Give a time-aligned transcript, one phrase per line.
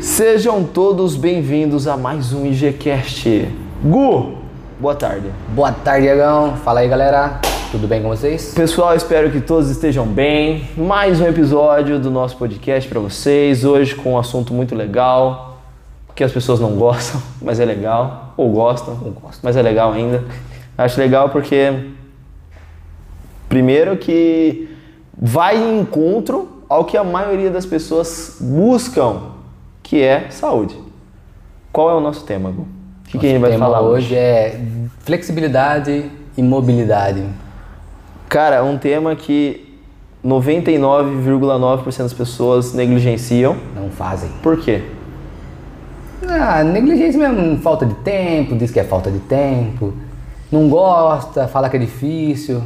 [0.00, 3.48] Sejam todos bem-vindos a mais um IGCast.
[3.82, 4.34] Gu,
[4.78, 5.28] boa tarde.
[5.54, 6.56] Boa tarde, Diegão.
[6.58, 7.40] Fala aí, galera.
[7.72, 8.54] Tudo bem com vocês?
[8.54, 10.68] Pessoal, espero que todos estejam bem.
[10.76, 13.64] Mais um episódio do nosso podcast para vocês.
[13.64, 15.58] Hoje com um assunto muito legal,
[16.14, 18.34] que as pessoas não gostam, mas é legal.
[18.36, 19.40] Ou gostam, Ou gostam.
[19.42, 20.24] mas é legal ainda.
[20.76, 21.72] Acho legal porque,
[23.48, 24.68] primeiro, que
[25.20, 29.27] vai em encontro ao que a maioria das pessoas buscam,
[29.88, 30.76] que é saúde.
[31.72, 32.60] Qual é o nosso tema, Gu?
[32.60, 32.66] O
[33.08, 34.60] que, que a gente vai tema falar hoje é
[35.00, 37.24] flexibilidade e mobilidade.
[38.28, 39.78] Cara, é um tema que
[40.22, 43.56] 99,9% das pessoas negligenciam.
[43.74, 44.28] Não fazem.
[44.42, 44.82] Por quê?
[46.28, 49.94] Ah, negligência mesmo, falta de tempo, diz que é falta de tempo.
[50.52, 52.62] Não gosta, fala que é difícil.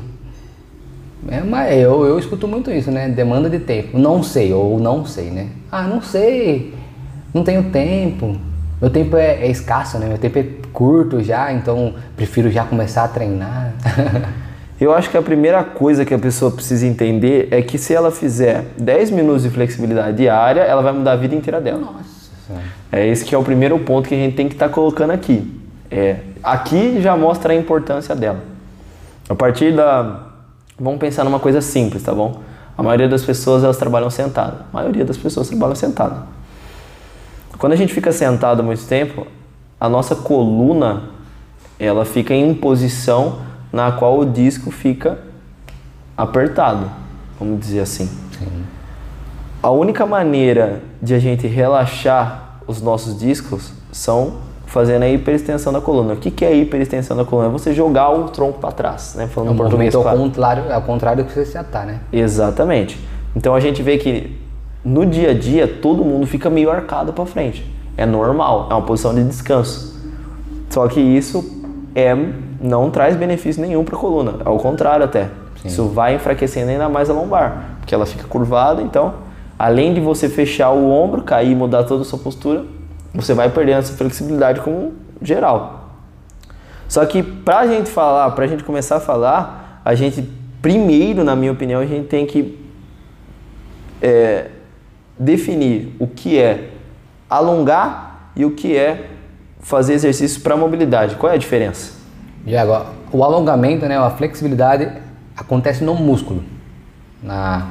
[1.28, 3.08] É, mas eu, eu escuto muito isso, né?
[3.08, 3.96] Demanda de tempo.
[3.96, 5.50] Não sei, ou não sei, né?
[5.70, 6.81] Ah, não sei.
[7.32, 8.36] Não tenho tempo.
[8.80, 10.06] Meu tempo é, é escasso, né?
[10.06, 13.72] Meu tempo é curto já, então prefiro já começar a treinar.
[14.80, 18.10] Eu acho que a primeira coisa que a pessoa precisa entender é que se ela
[18.10, 21.78] fizer 10 minutos de flexibilidade diária, ela vai mudar a vida inteira dela.
[21.78, 22.60] Nossa.
[22.90, 25.56] É esse que é o primeiro ponto que a gente tem que estar colocando aqui.
[25.88, 28.40] É, aqui já mostra a importância dela.
[29.28, 30.26] A partir da...
[30.80, 32.40] Vamos pensar numa coisa simples, tá bom?
[32.76, 34.66] A maioria das pessoas, elas trabalham sentada.
[34.72, 36.24] A maioria das pessoas trabalham sentada.
[37.62, 39.24] Quando a gente fica sentado muito tempo,
[39.78, 41.10] a nossa coluna,
[41.78, 43.38] ela fica em posição
[43.72, 45.20] na qual o disco fica
[46.16, 46.90] apertado,
[47.38, 48.06] vamos dizer assim.
[48.36, 48.64] Sim.
[49.62, 55.80] A única maneira de a gente relaxar os nossos discos são fazendo a hiperextensão da
[55.80, 56.14] coluna.
[56.14, 57.46] O que que é a hiperextensão da coluna?
[57.46, 59.22] É você jogar o tronco para trás, né?
[59.22, 62.00] É Falando um português, movimento ao contrário, ao contrário do que você já tá, né?
[62.12, 62.98] Exatamente.
[63.36, 64.41] Então a gente vê que
[64.84, 67.64] no dia a dia todo mundo fica meio arcado para frente.
[67.96, 70.00] É normal, é uma posição de descanso.
[70.70, 71.62] Só que isso
[71.94, 72.14] é
[72.60, 75.28] não traz benefício nenhum para a coluna, ao contrário até.
[75.64, 79.14] Isso vai enfraquecendo ainda mais a lombar, porque ela fica curvada, então
[79.58, 82.64] além de você fechar o ombro, cair e mudar toda a sua postura,
[83.14, 85.90] você vai perdendo essa flexibilidade como geral.
[86.88, 90.28] Só que pra gente falar, pra gente começar a falar, a gente
[90.60, 92.58] primeiro, na minha opinião, a gente tem que
[94.00, 94.46] é,
[95.18, 96.70] definir o que é
[97.28, 99.10] alongar e o que é
[99.60, 101.16] fazer exercícios para mobilidade.
[101.16, 101.92] Qual é a diferença?
[102.60, 104.90] Agora, o alongamento, né, a flexibilidade
[105.36, 106.42] acontece no músculo,
[107.22, 107.66] na,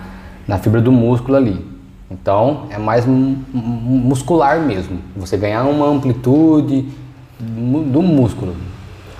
[0.48, 1.66] na fibra do músculo ali.
[2.10, 5.00] Então, é mais mu- mu- muscular mesmo.
[5.16, 6.88] Você ganhar uma amplitude
[7.40, 8.56] do músculo.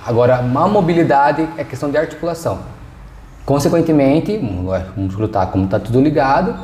[0.06, 2.60] Agora, a mobilidade é questão de articulação.
[3.44, 6.54] Consequentemente, o músculo tá, como está tudo ligado,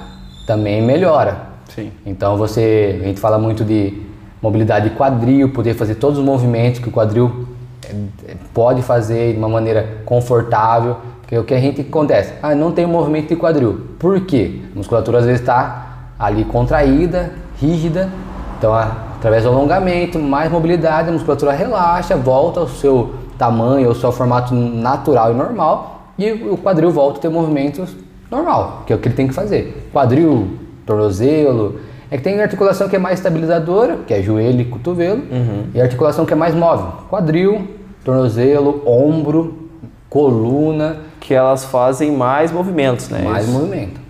[0.47, 1.48] também melhora.
[1.69, 1.93] Sim.
[2.05, 4.03] Então você, a gente fala muito de
[4.41, 7.47] mobilidade de quadril, poder fazer todos os movimentos que o quadril
[7.85, 7.95] eh,
[8.29, 10.97] eh, pode fazer de uma maneira confortável.
[11.21, 12.33] Porque o que a gente acontece?
[12.43, 13.89] Ah, não tem movimento de quadril.
[13.99, 14.63] Por quê?
[14.75, 18.09] A musculatura às vezes está ali contraída, rígida.
[18.57, 24.11] Então, através do alongamento, mais mobilidade, a musculatura relaxa, volta ao seu tamanho, ao seu
[24.11, 27.95] formato natural e normal, e o quadril volta a ter movimentos
[28.31, 29.89] normal, que é o que ele tem que fazer.
[29.93, 30.49] Quadril,
[30.89, 31.81] tornozelo.
[32.11, 35.23] É que tem articulação que é mais estabilizadora, que é joelho e cotovelo,
[35.75, 36.87] e articulação que é mais móvel.
[37.11, 37.69] Quadril,
[38.03, 39.69] tornozelo, ombro,
[40.09, 43.21] coluna, Que elas fazem mais movimentos, né?
[43.23, 43.53] mais Isso.
[43.53, 44.01] movimento.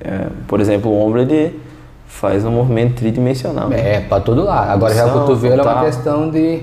[0.00, 1.60] É, por exemplo, o ombro ele
[2.08, 3.68] faz um movimento tridimensional.
[3.68, 3.96] né?
[3.96, 4.70] É, para todo lado.
[4.70, 6.62] Agora já o cotovelo é uma questão de,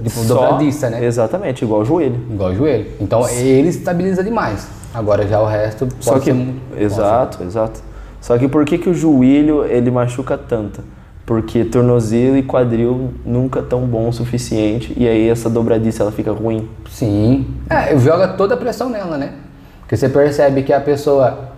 [0.00, 1.04] de Só- dobradiça, né?
[1.04, 2.18] Exatamente, igual o joelho.
[2.30, 2.86] Igual o joelho.
[2.98, 4.66] Então ele estabiliza demais.
[4.94, 7.80] Agora já o resto pode Só que, ser exato, exato.
[8.20, 10.82] Só que por que, que o joelho ele machuca tanto?
[11.24, 16.32] Porque tornozelo e quadril nunca tão bom o suficiente e aí essa dobradiça ela fica
[16.32, 16.68] ruim.
[16.88, 17.46] Sim.
[17.68, 19.32] É, joga toda a pressão nela, né?
[19.80, 21.50] Porque você percebe que a pessoa.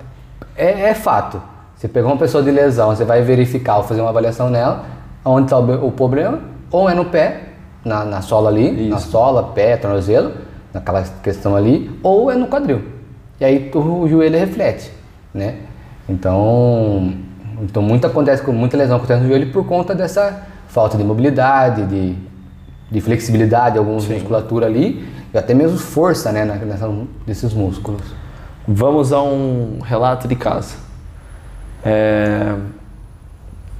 [0.56, 1.40] É, é fato.
[1.76, 4.84] Você pegou uma pessoa de lesão, você vai verificar ou fazer uma avaliação nela,
[5.24, 6.40] onde está o, problema,
[6.72, 7.50] ou é no pé,
[7.84, 9.10] na, na sola ali, na Isso.
[9.10, 10.32] sola, pé, tornozelo,
[10.74, 12.82] naquela questão ali, ou é no quadril.
[13.40, 14.90] E aí o joelho reflete,
[15.32, 15.54] né?
[16.08, 17.12] Então,
[17.62, 21.86] então muito acontece com muita lesão acontece no joelho por conta dessa falta de mobilidade,
[21.86, 22.16] de,
[22.90, 26.90] de flexibilidade, algumas musculatura ali, e até mesmo força, né, nessa,
[27.26, 28.02] desses músculos.
[28.66, 30.76] Vamos a um relato de caso.
[31.84, 32.54] É,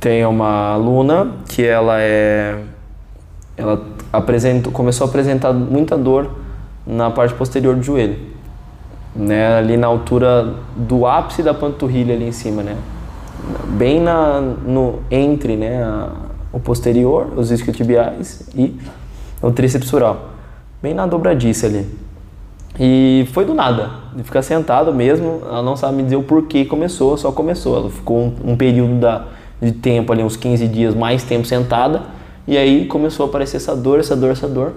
[0.01, 2.63] tem uma aluna que ela é
[3.59, 6.31] ela apresentou, começou a apresentar muita dor
[6.87, 8.17] na parte posterior do joelho,
[9.19, 12.77] né, ali na altura do ápice da panturrilha ali em cima, né,
[13.71, 16.11] bem na no entre, né, a,
[16.53, 18.75] o posterior, os isquiotibiais e
[19.43, 20.31] o tríceps sural.
[20.81, 21.87] Bem na dobradiça ali.
[22.79, 26.65] E foi do nada, de ficar sentado mesmo, ela não sabe me dizer o porquê
[26.65, 27.77] começou, só começou.
[27.77, 29.25] Ela ficou um, um período da,
[29.61, 32.03] de tempo ali, uns 15 dias, mais tempo sentada,
[32.47, 34.73] e aí começou a aparecer essa dor, essa dor, essa dor.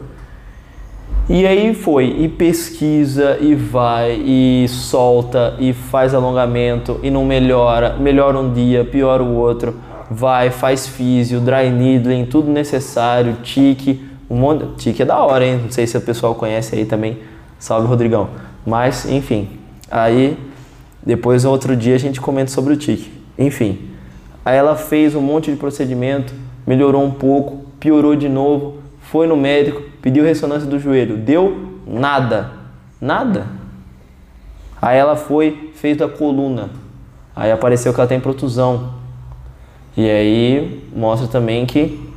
[1.30, 7.96] E aí foi, e pesquisa, e vai, e solta, e faz alongamento, e não melhora,
[7.98, 9.76] melhora um dia, piora o outro,
[10.10, 15.60] vai, faz físio, dry needling, tudo necessário, tique, um monte, tique é da hora, hein?
[15.64, 17.20] Não sei se o pessoal conhece aí também,
[17.58, 18.30] salve Rodrigão.
[18.66, 19.48] Mas, enfim,
[19.90, 20.38] aí
[21.06, 23.12] depois outro dia a gente comenta sobre o tique.
[23.38, 23.80] Enfim,
[24.44, 26.34] aí ela fez um monte de procedimento,
[26.66, 32.52] melhorou um pouco, piorou de novo, foi no médico, pediu ressonância do joelho, deu nada,
[33.00, 33.48] nada.
[34.82, 36.70] Aí ela foi, fez da coluna,
[37.36, 38.94] aí apareceu que ela tem protusão.
[39.96, 42.10] E aí mostra também que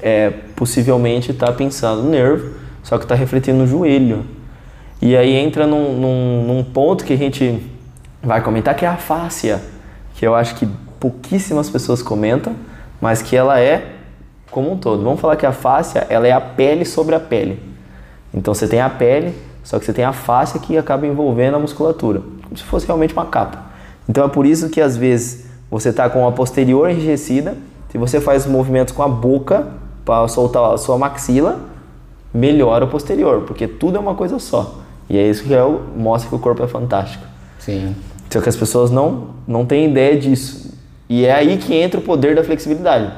[0.00, 4.24] é, possivelmente está pensando no nervo, só que está refletindo no joelho.
[5.00, 7.62] E aí entra num, num, num, ponto que a gente
[8.22, 9.60] vai comentar que é a fáscia,
[10.14, 10.66] que eu acho que
[11.00, 12.54] pouquíssimas pessoas comentam,
[13.00, 13.95] mas que ela é
[14.50, 15.02] como um todo.
[15.02, 17.60] Vamos falar que a fáscia ela é a pele sobre a pele.
[18.32, 21.58] Então você tem a pele, só que você tem a fáscia que acaba envolvendo a
[21.58, 23.58] musculatura, como se fosse realmente uma capa.
[24.08, 27.56] Então é por isso que às vezes você está com a posterior enrijecida,
[27.90, 29.66] se você faz movimentos com a boca
[30.04, 31.60] para soltar a sua maxila,
[32.32, 34.80] melhora o posterior, porque tudo é uma coisa só.
[35.08, 37.24] E é isso que é o, mostra que o corpo é fantástico.
[37.58, 37.94] Sim.
[38.30, 40.72] Só que as pessoas não, não têm ideia disso.
[41.08, 43.12] E é aí que entra o poder da flexibilidade.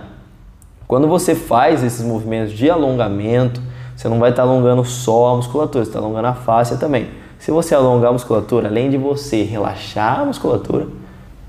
[0.89, 3.61] Quando você faz esses movimentos de alongamento,
[3.95, 7.11] você não vai estar alongando só a musculatura, você está alongando a face também.
[7.39, 10.87] Se você alongar a musculatura, além de você relaxar a musculatura,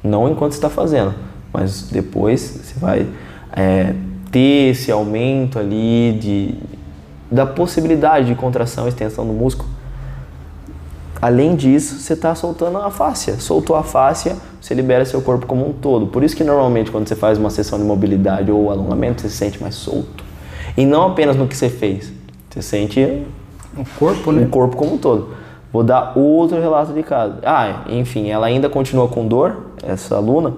[0.04, 1.16] não enquanto está fazendo,
[1.54, 3.08] mas depois você vai
[3.54, 3.96] é,
[4.30, 6.56] ter esse aumento ali de,
[7.32, 9.70] da possibilidade de contração e extensão do músculo.
[11.22, 13.40] Além disso, você está soltando a fáscia.
[13.40, 16.08] Soltou a fáscia, você libera seu corpo como um todo.
[16.08, 19.38] Por isso que normalmente quando você faz uma sessão de mobilidade ou alongamento, você se
[19.38, 20.24] sente mais solto.
[20.78, 22.12] E não apenas no que você fez.
[22.50, 23.24] Você sente
[23.78, 24.44] o corpo, né?
[24.44, 25.30] o corpo como um todo.
[25.72, 27.36] Vou dar outro relato de caso.
[27.44, 30.54] Ah, enfim, ela ainda continua com dor, essa aluna,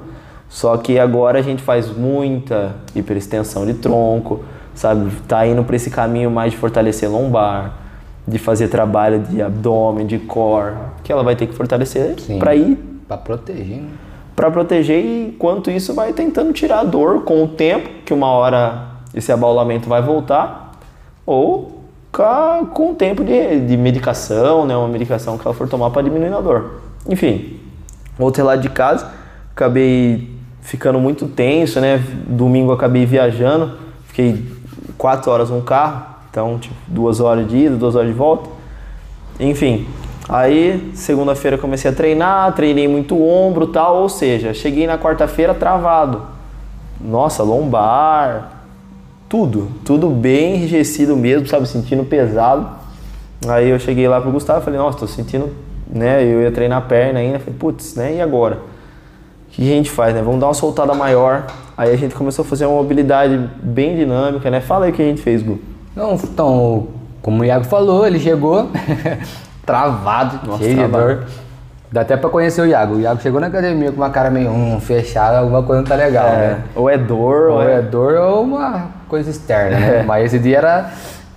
[0.50, 4.42] só que agora a gente faz muita hiperextensão de tronco,
[4.74, 5.12] sabe?
[5.28, 7.74] Tá indo para esse caminho mais de fortalecer lombar,
[8.28, 12.91] de fazer trabalho de abdômen, de core, que ela vai ter que fortalecer para ir
[13.12, 13.90] para proteger, né?
[14.36, 18.28] Para proteger e enquanto isso vai tentando tirar a dor com o tempo, que uma
[18.28, 20.72] hora esse abaulamento vai voltar,
[21.26, 21.82] ou
[22.12, 26.34] com o tempo de, de medicação, né, uma medicação que ela for tomar para diminuir
[26.34, 26.82] a dor.
[27.08, 27.60] Enfim,
[28.18, 29.12] outro lado de casa,
[29.52, 30.30] acabei
[30.62, 32.04] ficando muito tenso, né?
[32.28, 34.46] Domingo acabei viajando, fiquei
[34.98, 38.50] quatro horas no carro, então tipo duas horas de ida, duas horas de volta.
[39.40, 39.88] Enfim,
[40.32, 46.22] Aí, segunda-feira comecei a treinar, treinei muito ombro tal, ou seja, cheguei na quarta-feira travado.
[47.02, 48.64] Nossa, lombar,
[49.28, 52.66] tudo, tudo bem enrijecido mesmo, sabe, sentindo pesado.
[53.46, 55.50] Aí eu cheguei lá pro Gustavo e falei, nossa, tô sentindo,
[55.86, 58.56] né, eu ia treinar a perna ainda, falei, putz, né, e agora?
[58.56, 61.46] O que a gente faz, né, vamos dar uma soltada maior.
[61.76, 65.02] Aí a gente começou a fazer uma mobilidade bem dinâmica, né, fala aí o que
[65.02, 65.60] a gente fez, Gu.
[65.94, 66.88] Não, então,
[67.22, 68.70] como o Iago falou, ele chegou...
[69.66, 71.08] travado, Nossa, cheio travado.
[71.08, 71.28] de dor.
[71.92, 72.96] Dá até pra conhecer o Iago.
[72.96, 75.96] O Iago chegou na academia com uma cara meio hum, fechada, alguma coisa não tá
[75.96, 76.38] legal, é.
[76.38, 76.64] né?
[76.74, 77.80] Ou é dor, ou, ou é...
[77.80, 77.82] é...
[77.82, 80.00] dor ou uma coisa externa, né?
[80.00, 80.04] É.
[80.08, 80.90] Mas esse dia era,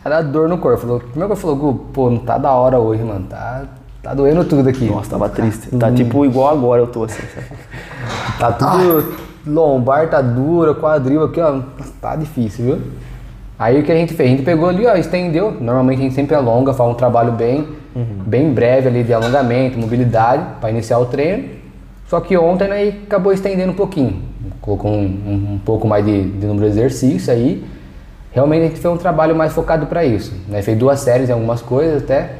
[0.04, 0.78] era dor no corpo.
[0.78, 3.26] Falou, primeiro que eu falou, pô, não tá da hora hoje, mano.
[3.28, 3.64] Tá,
[4.00, 4.84] tá doendo tudo aqui.
[4.84, 5.76] Nossa, tava triste.
[5.76, 5.94] Tá hum.
[5.94, 7.46] tipo igual agora eu tô assim, sabe?
[8.38, 9.12] Tá tudo.
[9.18, 9.24] Ah.
[9.46, 11.60] Lombar tá dura, quadril aqui, ó.
[12.00, 12.82] Tá difícil, viu?
[13.58, 14.28] Aí o que a gente fez?
[14.28, 15.50] A gente pegou ali, ó, estendeu.
[15.50, 18.24] Normalmente a gente sempre alonga, faz um trabalho bem uhum.
[18.26, 21.48] bem breve ali de alongamento, mobilidade, para iniciar o treino.
[22.06, 24.22] Só que ontem aí né, acabou estendendo um pouquinho,
[24.60, 27.64] colocou um, um, um pouco mais de, de, número de exercício aí.
[28.30, 30.32] Realmente a gente fez um trabalho mais focado para isso.
[30.48, 30.60] Né?
[30.60, 32.32] Fez duas séries em algumas coisas até.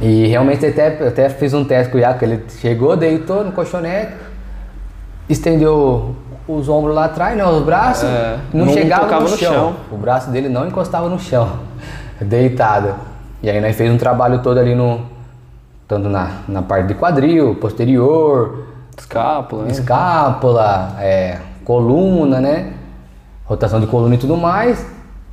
[0.00, 4.12] E realmente até, até fiz um teste com o Iaco, ele chegou, deitou no colchonete,
[5.28, 6.14] estendeu
[6.46, 9.52] os ombros lá atrás, né, os braços, é, não, não, chegava no, no chão.
[9.52, 9.76] chão.
[9.90, 11.58] O braço dele não encostava no chão,
[12.20, 12.94] deitado.
[13.42, 15.00] E aí nós fez um trabalho todo ali no.
[15.86, 18.66] Tanto na, na parte de quadril, posterior,
[18.98, 19.70] escápula, né?
[19.70, 22.72] escápula, é, coluna, né?
[23.46, 24.84] Rotação de coluna e tudo mais.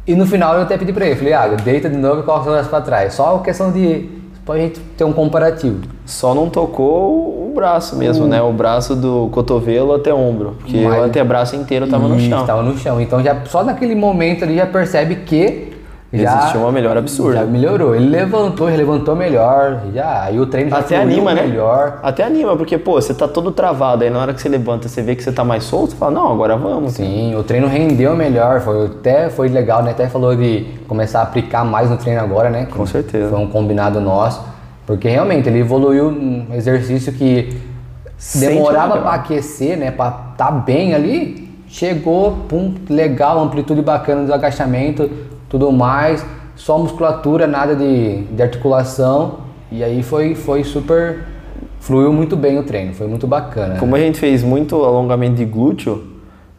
[0.08, 2.46] E no final eu até pedi pra ele, falei, ah, deita de novo e coloca
[2.46, 3.14] os braços pra trás.
[3.16, 4.08] Só questão de
[4.46, 5.82] pra gente ter um comparativo.
[6.06, 8.42] Só não tocou o braço mesmo, né?
[8.42, 10.56] O braço do cotovelo até ombro.
[10.60, 12.46] Porque Mas- o antebraço inteiro tava no Isso, chão.
[12.46, 13.02] Tava no chão.
[13.02, 15.75] Então já só naquele momento ali já percebe que
[16.14, 17.40] já Existiu uma melhora absurda.
[17.40, 17.96] Já melhorou.
[17.96, 19.82] Ele levantou, já levantou melhor.
[19.94, 21.42] Já, aí o treino já Até anima, né?
[21.42, 22.00] melhor.
[22.04, 24.04] Até anima, porque, pô, você tá todo travado.
[24.04, 26.12] Aí na hora que você levanta, você vê que você tá mais solto, você fala,
[26.12, 26.94] não, agora vamos.
[26.94, 29.92] Sim, o treino rendeu melhor, foi até foi legal, né?
[29.92, 32.66] Até falou de começar a aplicar mais no treino agora, né?
[32.66, 33.30] Com certeza.
[33.30, 34.42] Foi um combinado nosso,
[34.86, 37.58] porque realmente ele evoluiu um exercício que
[38.36, 39.04] demorava melhor.
[39.04, 39.92] para aquecer, né?
[39.92, 45.10] Para tá bem ali, chegou, pum, legal, amplitude bacana do agachamento,
[45.56, 49.40] tudo mais, só musculatura, nada de, de articulação,
[49.72, 51.20] e aí foi foi super
[51.80, 53.78] fluiu muito bem o treino, foi muito bacana.
[53.78, 56.04] Como a gente fez muito alongamento de glúteo,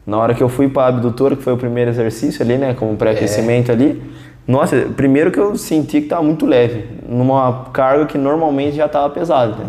[0.06, 2.96] na hora que eu fui pra abdutora, que foi o primeiro exercício ali, né, como
[2.96, 4.02] pré-aquecimento ali,
[4.48, 9.10] nossa, primeiro que eu senti que tava muito leve, numa carga que normalmente já tava
[9.10, 9.66] pesada, né?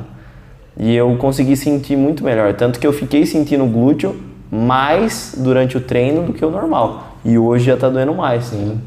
[0.79, 4.15] E eu consegui sentir muito melhor, tanto que eu fiquei sentindo o glúteo
[4.49, 7.17] mais durante o treino do que o normal.
[7.25, 8.45] E hoje já tá doendo mais.
[8.45, 8.79] Sim.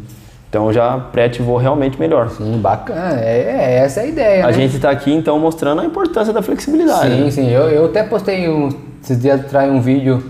[0.50, 2.28] Então já pré-ativou realmente melhor.
[2.30, 3.20] Sim, bacana.
[3.20, 4.44] É, é essa é a ideia.
[4.44, 4.52] A né?
[4.52, 7.14] gente tá aqui então mostrando a importância da flexibilidade.
[7.14, 7.30] Sim, né?
[7.30, 7.48] sim.
[7.48, 8.68] Eu, eu até postei um,
[9.00, 10.20] esses dias atrás um vídeo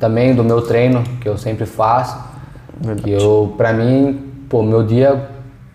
[0.00, 2.18] também do meu treino, que eu sempre faço.
[2.80, 3.02] Verdade.
[3.02, 5.28] Que eu, pra mim, pô, meu dia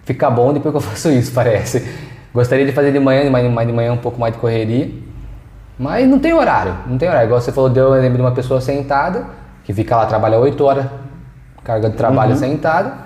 [0.04, 1.88] fica bom depois que eu faço isso, parece.
[2.34, 4.92] Gostaria de fazer de manhã, mas de manhã um pouco mais de correria.
[5.80, 7.28] Mas não tem horário, não tem horário.
[7.28, 9.26] Igual você falou, deu eu lembro de uma pessoa sentada,
[9.64, 10.86] que fica lá, trabalha 8 horas,
[11.64, 12.38] carga de trabalho Uhum.
[12.38, 13.06] sentada.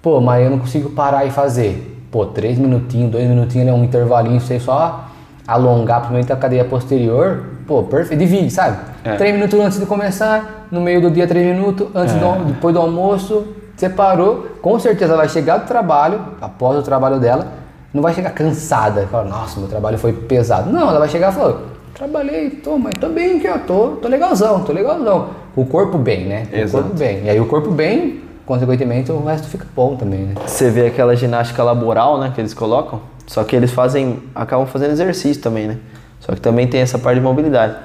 [0.00, 1.96] Pô, mas eu não consigo parar e fazer.
[2.10, 5.04] Pô, 3 minutinhos, 2 minutinhos, é um intervalinho, você só
[5.46, 7.42] alongar, principalmente a cadeia posterior.
[7.66, 8.78] Pô, perfeito, divide, sabe?
[9.04, 9.16] É.
[9.16, 12.18] 3 minutos antes de começar, no meio do dia 3 minutos, antes É.
[12.18, 16.82] do, depois do almoço, você parou, com certeza ela vai chegar do trabalho, após o
[16.82, 17.46] trabalho dela,
[17.92, 20.70] não vai chegar cansada, fala, nossa, meu trabalho foi pesado.
[20.70, 21.56] Não, ela vai chegar e falar,
[21.94, 25.28] trabalhei, tô, mas tô bem aqui, ó, tô, tô legalzão, tô legalzão.
[25.56, 26.46] O corpo bem, né?
[26.52, 26.84] O Exato.
[26.84, 27.24] corpo bem.
[27.24, 30.34] E aí o corpo bem, consequentemente, o resto fica bom também, né?
[30.46, 34.92] Você vê aquela ginástica laboral, né, que eles colocam, só que eles fazem, acabam fazendo
[34.92, 35.76] exercício também, né?
[36.18, 37.76] Só que também tem essa parte de mobilidade.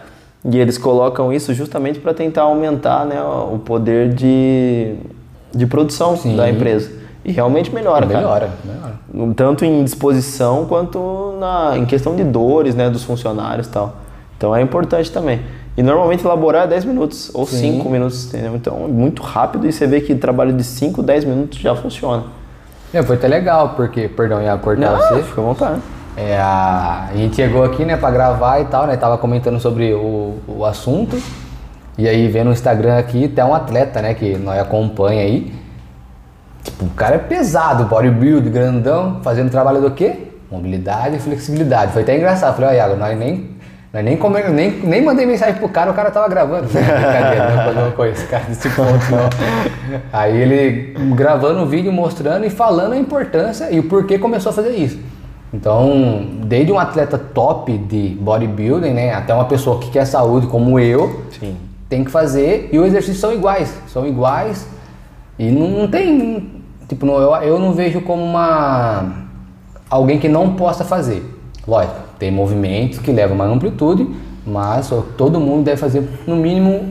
[0.45, 4.95] E eles colocam isso justamente para tentar aumentar, né, o poder de,
[5.53, 6.37] de produção Sim.
[6.37, 6.89] da empresa.
[7.25, 8.19] E realmente melhora, cara.
[8.19, 9.33] melhora, melhora.
[9.35, 13.97] Tanto em disposição quanto na, em questão de dores, né, dos funcionários e tal.
[14.37, 15.41] Então é importante também.
[15.75, 17.77] E normalmente elaborar é 10 minutos ou Sim.
[17.77, 18.55] 5 minutos, entendeu?
[18.55, 22.25] Então é muito rápido e você vê que trabalho de 5, 10 minutos já funciona.
[22.93, 25.23] É, foi até legal, porque, perdão, ia cortar Não, você.
[25.23, 25.81] fica à vontade.
[26.15, 28.95] É, a, gente chegou aqui, né, pra gravar e tal, né?
[28.95, 31.19] Tava comentando sobre o, o assunto.
[31.97, 35.51] E aí, vendo no Instagram aqui, tem um atleta, né, que nós acompanha aí.
[36.63, 40.27] Tipo, o cara é pesado, bodybuild, grandão, fazendo trabalho do quê?
[40.51, 41.93] Mobilidade e flexibilidade.
[41.93, 42.55] Foi até engraçado.
[42.55, 43.49] Falei, ó, Iago, nós nem,
[43.93, 46.67] nós nem, come, nem, nem mandei mensagem pro cara, o cara tava gravando.
[46.67, 49.29] Brincadeira, não, não conheço esse cara desse ponto, não.
[50.11, 54.53] Aí ele gravando o vídeo, mostrando e falando a importância e o porquê começou a
[54.53, 54.99] fazer isso.
[55.53, 60.79] Então, desde um atleta top de bodybuilding, né, até uma pessoa que quer saúde como
[60.79, 61.55] eu, Sim.
[61.87, 64.65] tem que fazer e os exercícios são iguais, são iguais
[65.37, 69.27] e não, não tem, tipo, não, eu, eu não vejo como uma
[69.87, 71.23] alguém que não possa fazer.
[71.67, 74.07] Lógico, tem movimentos que levam uma amplitude,
[74.47, 76.85] mas ó, todo mundo deve fazer no mínimo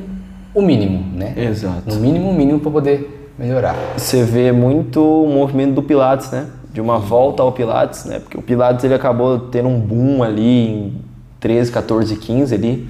[0.54, 1.32] o mínimo, né?
[1.34, 1.84] Exato.
[1.86, 3.74] No mínimo o mínimo para poder melhorar.
[3.96, 6.48] Você vê muito o movimento do Pilates, né?
[6.70, 8.18] De uma volta ao Pilates, né?
[8.18, 10.92] Porque o Pilates ele acabou tendo um boom ali em
[11.40, 12.86] 13, 14, 15 ali.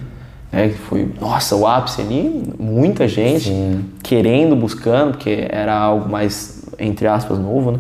[0.51, 0.71] Né?
[0.71, 3.85] Que foi, nossa, o ápice ali, muita gente Sim.
[4.03, 7.79] querendo, buscando, porque era algo mais, entre aspas, novo, né?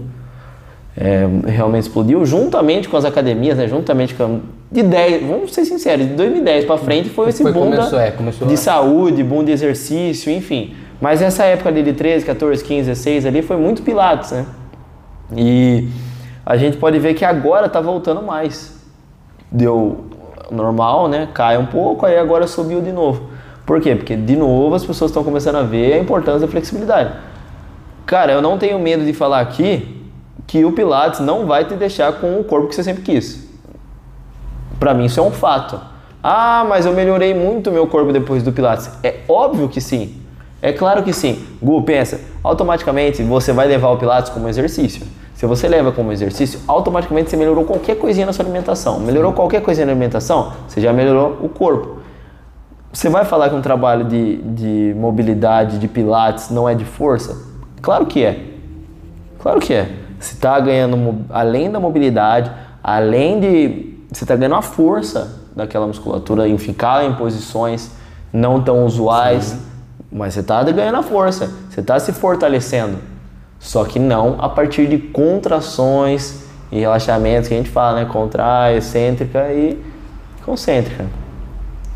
[0.97, 3.67] É, realmente explodiu, juntamente com as academias, né?
[3.67, 4.41] Juntamente com...
[4.71, 8.11] De 10, vamos ser sinceros, de 2010 para frente foi esse Foi, boom da- é,
[8.11, 10.75] começou de a- saúde, boom de exercício, enfim.
[11.01, 14.47] Mas essa época ali de 13, 14, 15, 16 ali foi muito Pilates, né?
[15.35, 15.89] E
[16.45, 18.79] a gente pode ver que agora tá voltando mais.
[19.51, 20.07] Deu
[20.51, 21.29] normal, né?
[21.33, 23.31] Cai um pouco, aí agora subiu de novo.
[23.67, 23.95] Por quê?
[23.95, 27.13] Porque de novo as pessoas estão começando a ver a importância da flexibilidade.
[28.05, 30.01] Cara, eu não tenho medo de falar aqui
[30.52, 33.49] que o Pilates não vai te deixar com o corpo que você sempre quis.
[34.78, 35.80] Pra mim isso é um fato.
[36.23, 38.90] Ah, mas eu melhorei muito o meu corpo depois do Pilates.
[39.02, 40.21] É óbvio que sim.
[40.61, 41.42] É claro que sim.
[41.62, 45.06] Gu, pensa, automaticamente você vai levar o Pilates como exercício.
[45.35, 49.00] Se você leva como exercício, automaticamente você melhorou qualquer coisinha na sua alimentação.
[49.00, 52.02] Melhorou qualquer coisinha na alimentação, você já melhorou o corpo.
[52.92, 57.38] Você vai falar que um trabalho de, de mobilidade, de Pilates, não é de força?
[57.80, 58.38] Claro que é.
[59.38, 60.02] Claro que é.
[60.23, 62.49] Se está ganhando além da mobilidade,
[62.81, 67.91] além de você tá ganhando a força daquela musculatura em ficar em posições
[68.33, 69.59] não tão usuais,
[70.11, 72.99] mas você tá ganhando a força, você tá se fortalecendo.
[73.59, 78.05] Só que não a partir de contrações e relaxamentos que a gente fala, né?
[78.05, 79.76] Contrai, excêntrica e
[80.45, 81.05] concêntrica.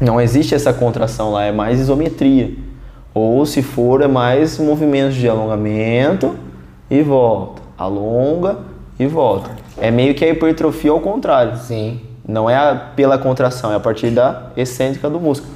[0.00, 2.52] Não existe essa contração lá, é mais isometria.
[3.14, 6.34] Ou se for, é mais movimentos de alongamento
[6.90, 7.65] e volta.
[7.78, 8.58] Alonga
[8.98, 9.50] e volta.
[9.78, 11.56] É meio que a hipertrofia ao contrário.
[11.56, 12.00] Sim.
[12.26, 15.52] Não é a- pela contração, é a partir da excêntrica do músculo.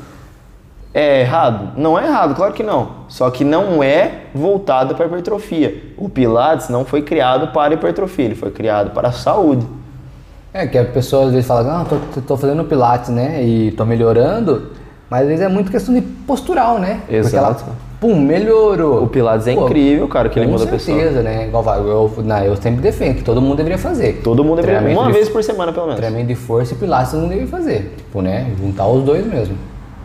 [0.92, 1.72] É errado?
[1.76, 2.88] Não é errado, claro que não.
[3.08, 5.92] Só que não é voltado para a hipertrofia.
[5.96, 9.66] O Pilates não foi criado para hipertrofia, ele foi criado para a saúde.
[10.52, 13.40] É, que a pessoa às vezes fala, ah, tô, tô- fazendo pilates, né?
[13.40, 14.72] E tô melhorando,
[15.08, 17.00] mas às vezes é muito questão de postural, né?
[17.02, 17.62] Porque Exato.
[17.64, 19.02] ela, pum, melhorou.
[19.04, 20.96] O Pilates é Pô, incrível, cara, que ele com muda a pessoa.
[20.98, 21.46] certeza, né?
[21.48, 24.20] Igual vai, eu, não, eu sempre defendo que todo mundo deveria fazer.
[24.24, 26.00] Todo mundo deveria, Treinamento uma de- vez por semana pelo menos.
[26.00, 27.94] Treinamento de força e pilates todo mundo deveria fazer.
[27.96, 28.50] Tipo, né?
[28.58, 29.56] Juntar os dois mesmo.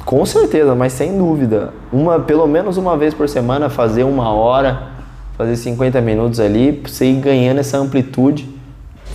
[0.05, 1.73] Com certeza, mas sem dúvida.
[1.91, 4.89] Uma, pelo menos uma vez por semana, fazer uma hora,
[5.37, 8.47] fazer 50 minutos ali, pra você ir ganhando essa amplitude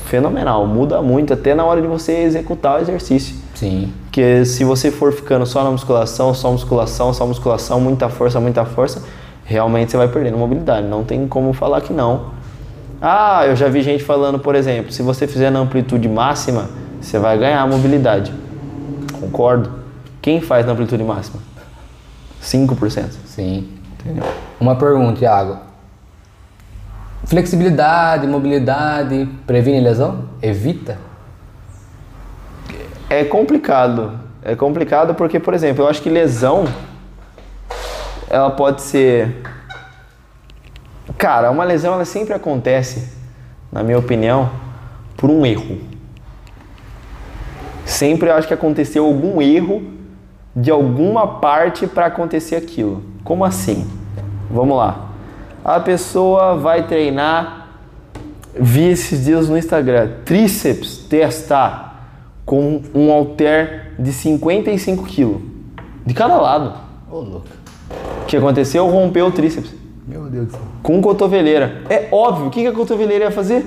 [0.07, 0.67] fenomenal.
[0.67, 3.37] Muda muito, até na hora de você executar o exercício.
[3.61, 3.93] Sim.
[4.05, 8.65] Porque se você for ficando só na musculação, só musculação, só musculação, muita força, muita
[8.65, 9.03] força,
[9.45, 10.87] realmente você vai perdendo mobilidade.
[10.87, 12.31] Não tem como falar que não.
[13.03, 16.71] Ah, eu já vi gente falando, por exemplo, se você fizer na amplitude máxima,
[17.03, 18.33] você vai ganhar mobilidade.
[19.21, 19.71] Concordo.
[20.23, 21.43] Quem faz na amplitude máxima?
[22.43, 23.11] 5%.
[23.27, 23.69] Sim.
[24.59, 25.59] Uma pergunta, Thiago.
[27.25, 30.25] Flexibilidade, mobilidade, previne lesão?
[30.41, 31.10] Evita?
[33.11, 34.19] É complicado.
[34.43, 36.65] É complicado porque, por exemplo, eu acho que lesão
[38.31, 39.43] ela pode ser
[41.19, 43.13] Cara, uma lesão ela sempre acontece,
[43.71, 44.49] na minha opinião,
[45.17, 45.79] por um erro.
[47.85, 49.83] Sempre eu acho que aconteceu algum erro
[50.55, 53.03] de alguma parte para acontecer aquilo.
[53.23, 53.87] Como assim?
[54.51, 55.11] Vamos lá.
[55.63, 57.69] A pessoa vai treinar,
[58.55, 61.90] vi esses dias no Instagram, tríceps testar
[62.51, 65.37] com um halter de 55 kg
[66.05, 66.75] de cada lado.
[67.09, 67.47] Ô, louco.
[68.23, 68.89] O que aconteceu?
[68.89, 69.73] Rompeu o tríceps
[70.05, 70.61] Meu Deus do céu.
[70.83, 71.83] com cotoveleira.
[71.89, 73.65] É óbvio, o que a cotoveleira ia fazer?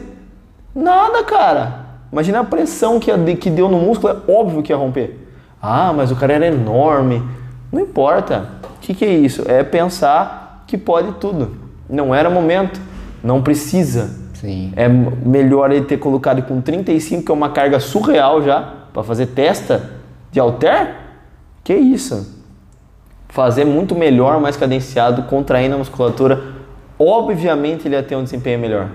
[0.76, 1.86] Nada, cara.
[2.12, 5.18] Imagina a pressão que, que deu no músculo, é óbvio que ia romper.
[5.62, 7.24] Ah, mas o cara era enorme.
[7.72, 8.50] Não importa.
[8.76, 9.50] O que, que é isso?
[9.50, 11.56] É pensar que pode tudo.
[11.90, 12.82] Não era momento.
[13.24, 14.23] Não precisa.
[14.44, 14.74] Sim.
[14.76, 19.28] É melhor ele ter colocado com 35, que é uma carga surreal já, para fazer
[19.28, 19.92] testa
[20.34, 20.96] de halter?
[21.64, 22.44] Que isso?
[23.30, 26.44] Fazer muito melhor, mais cadenciado, contraindo a musculatura.
[27.00, 28.90] Obviamente ele ia ter um desempenho melhor.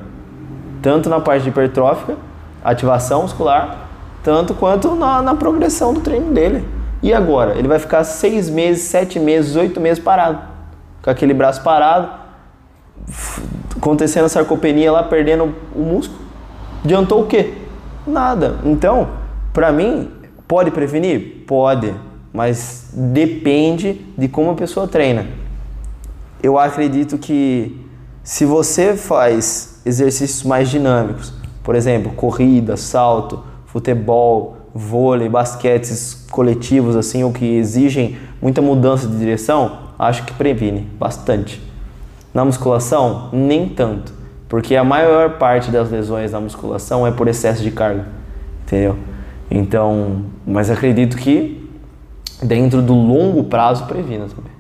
[0.82, 2.16] Tanto na parte de hipertrófica,
[2.62, 3.88] ativação muscular,
[4.22, 6.62] tanto quanto na, na progressão do treino dele.
[7.02, 7.56] E agora?
[7.58, 10.40] Ele vai ficar seis meses, sete meses, oito meses parado.
[11.02, 12.10] Com aquele braço parado,
[13.78, 16.20] acontecendo a sarcopenia lá, perdendo o músculo.
[16.84, 17.54] Adiantou o quê?
[18.06, 18.58] Nada.
[18.64, 19.08] Então,
[19.52, 20.10] pra mim,
[20.46, 21.44] pode prevenir?
[21.46, 21.94] Pode,
[22.32, 25.26] mas depende de como a pessoa treina.
[26.42, 27.84] Eu acredito que
[28.22, 37.24] se você faz exercícios mais dinâmicos, por exemplo, corrida, salto, futebol, vôlei, basquetes coletivos assim,
[37.24, 41.67] ou que exigem muita mudança de direção, acho que previne bastante.
[42.38, 44.12] Na musculação, nem tanto,
[44.48, 48.06] porque a maior parte das lesões na musculação é por excesso de carga,
[48.62, 48.96] entendeu?
[49.50, 51.68] Então, mas acredito que
[52.40, 54.52] dentro do longo prazo previna também.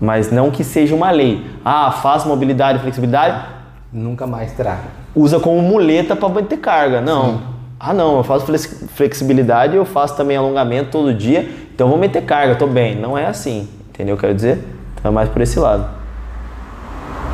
[0.00, 1.44] Mas não que seja uma lei.
[1.62, 3.44] Ah, faz mobilidade e flexibilidade,
[3.92, 4.78] Nunca mais terá.
[5.14, 7.02] usa como muleta para manter carga.
[7.02, 7.42] Não.
[7.78, 11.90] Ah, não, eu faço flex- flexibilidade e eu faço também alongamento todo dia, então eu
[11.90, 12.96] vou meter carga, tô bem.
[12.96, 14.64] Não é assim, entendeu o que eu quero dizer?
[14.94, 16.00] Então é mais por esse lado.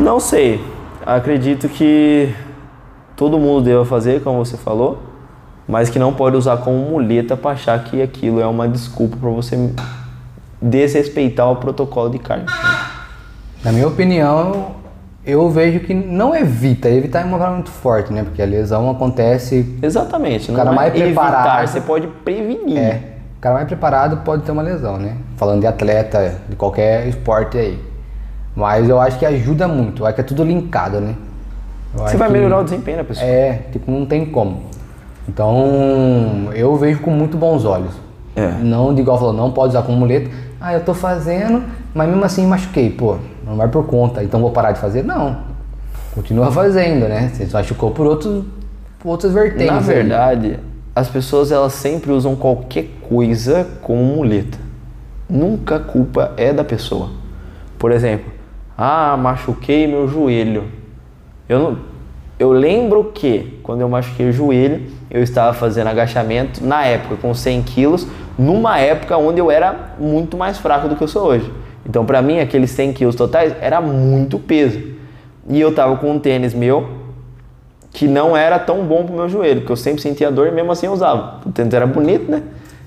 [0.01, 0.61] Não sei.
[1.05, 2.35] Acredito que
[3.17, 5.03] todo mundo deva fazer, como você falou,
[5.67, 9.31] mas que não pode usar como muleta para achar que aquilo é uma desculpa para
[9.31, 9.73] você
[10.61, 12.47] desrespeitar o protocolo de carga.
[13.65, 14.73] Na minha opinião,
[15.25, 16.89] eu vejo que não evita.
[16.89, 18.23] Evitar é uma palavra muito forte, né?
[18.23, 19.79] Porque a lesão acontece.
[19.83, 20.51] Exatamente.
[20.51, 22.79] Não cara é mais evitar, preparado- você pode prevenir.
[22.79, 23.03] É.
[23.37, 25.17] O cara mais preparado pode ter uma lesão, né?
[25.37, 27.88] Falando de atleta, de qualquer esporte aí.
[28.59, 30.05] Mas eu acho que ajuda muito.
[30.05, 31.15] Acho que é tudo linkado, né?
[31.97, 33.25] Eu Você vai que- melhorar o desempenho da pessoa.
[33.25, 34.63] É, tipo, não tem como.
[35.29, 37.93] Então, eu vejo com muito bons olhos.
[38.35, 38.49] É.
[38.61, 40.29] Não de igual falou, não pode usar como muleta.
[40.61, 41.63] Ah, eu tô fazendo,
[41.95, 42.91] mas mesmo assim machuquei.
[42.91, 43.17] Pô,
[43.47, 45.05] não vai por conta, então vou parar de fazer?
[45.05, 45.37] Não.
[46.15, 47.31] Continua fazendo, né?
[47.33, 48.45] Você machucou por outros,
[48.99, 49.67] por outras vertentes.
[49.69, 49.85] Na aí.
[49.85, 50.59] verdade,
[50.97, 54.59] as pessoas elas sempre usam qualquer coisa como muleta.
[55.31, 57.11] Nunca a culpa é da pessoa.
[57.79, 58.33] Por exemplo,
[58.79, 60.65] ah, machuquei meu joelho.
[61.49, 61.79] Eu não,
[62.39, 67.35] eu lembro que quando eu machuquei o joelho, eu estava fazendo agachamento na época com
[67.35, 68.07] 100 quilos,
[68.39, 71.53] numa época onde eu era muito mais fraco do que eu sou hoje.
[71.85, 74.81] Então, para mim, aqueles 100 quilos totais era muito peso.
[75.49, 76.89] E eu tava com um tênis meu
[77.91, 80.71] que não era tão bom pro meu joelho, porque eu sempre sentia dor e mesmo
[80.71, 81.41] assim eu usava.
[81.45, 82.45] O tênis era bonito, né?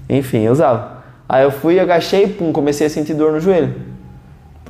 [0.07, 1.01] Enfim, eu usava.
[1.27, 3.90] Aí eu fui, agachei, pum, comecei a sentir dor no joelho.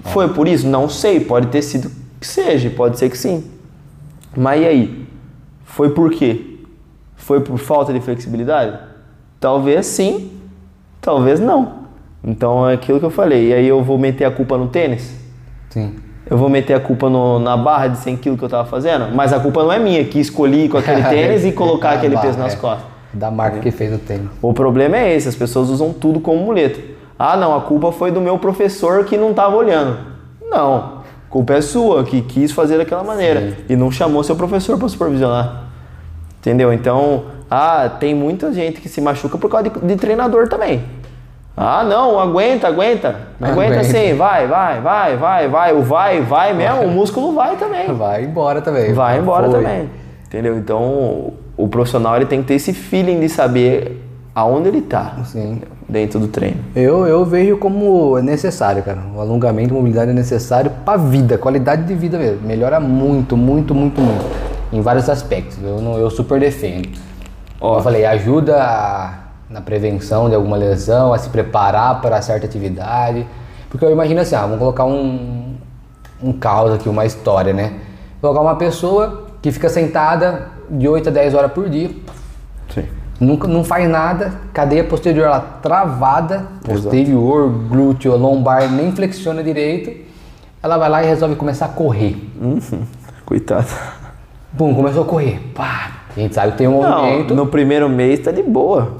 [0.05, 0.67] Foi por isso?
[0.67, 3.43] Não sei, pode ter sido que seja, pode ser que sim.
[4.35, 5.07] Mas e aí?
[5.65, 6.57] Foi por quê?
[7.15, 8.77] Foi por falta de flexibilidade?
[9.39, 10.31] Talvez sim,
[10.99, 11.81] talvez não.
[12.23, 13.49] Então é aquilo que eu falei.
[13.49, 15.15] E aí eu vou meter a culpa no tênis?
[15.69, 15.95] Sim.
[16.29, 19.13] Eu vou meter a culpa no- na barra de 100 kg que eu tava fazendo?
[19.13, 22.27] Mas a culpa não é minha, que escolhi com aquele tênis e colocar aquele barra,
[22.27, 22.57] peso nas é.
[22.57, 22.85] costas.
[23.13, 24.29] Da marca que fez o tênis.
[24.41, 26.79] O problema é esse, as pessoas usam tudo como muleta.
[27.23, 29.95] Ah, não, a culpa foi do meu professor que não estava olhando.
[30.41, 34.75] Não, a culpa é sua, que quis fazer daquela maneira e não chamou seu professor
[34.75, 35.65] para supervisionar.
[36.39, 36.73] Entendeu?
[36.73, 40.83] Então, ah, tem muita gente que se machuca por causa de, de treinador também.
[41.55, 43.15] Ah, não, aguenta, aguenta.
[43.39, 43.83] Aguenta Aguenta.
[43.83, 45.73] sim, vai, vai, vai, vai, vai.
[45.75, 47.93] O vai, vai mesmo, o músculo vai também.
[47.93, 48.93] Vai embora também.
[48.93, 49.61] Vai embora Foi.
[49.61, 49.91] também.
[50.25, 50.57] Entendeu?
[50.57, 54.01] Então, o profissional ele tem que ter esse feeling de saber
[54.33, 55.61] aonde ele tá Sim.
[55.91, 56.57] Dentro do treino.
[56.73, 58.99] Eu, eu vejo como necessário, cara.
[59.13, 62.47] O alongamento, mobilidade é necessário pra vida, qualidade de vida mesmo.
[62.47, 64.25] Melhora muito, muito, muito, muito.
[64.71, 65.57] Em vários aspectos.
[65.61, 66.87] Eu, não, eu super defendo.
[67.59, 69.13] Ó, eu falei, ajuda a-
[69.49, 73.27] na prevenção de alguma lesão, a se preparar para certa atividade.
[73.69, 75.55] Porque eu imagino assim, ah, vamos colocar um,
[76.23, 77.73] um caos aqui, uma história, né?
[78.21, 81.89] Colocar uma pessoa que fica sentada de 8 a 10 horas por dia,
[82.73, 82.85] Sim.
[83.21, 89.91] Nunca, não faz nada, cadeia posterior ela travada, posterior, glúteo, lombar, nem flexiona direito.
[90.63, 92.17] Ela vai lá e resolve começar a correr.
[93.23, 93.67] Coitado.
[94.51, 95.39] Bum, começou a correr.
[95.53, 97.35] Pá, a gente sabe que tem um Não, movimento.
[97.35, 98.97] no primeiro mês tá de boa.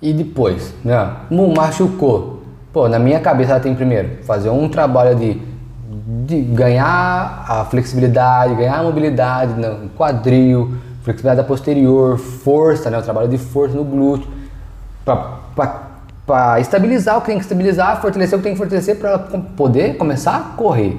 [0.00, 1.10] E depois, né?
[1.30, 2.42] Bum, machucou.
[2.72, 5.38] Pô, na minha cabeça ela tem primeiro fazer um trabalho de,
[6.24, 12.98] de ganhar a flexibilidade, ganhar a mobilidade no quadril, flexibilidade da posterior, força, né?
[12.98, 14.28] O trabalho de força no glúteo.
[16.26, 19.18] Pra estabilizar o que tem que estabilizar, fortalecer o que tem que fortalecer pra ela
[19.56, 20.96] poder começar a correr.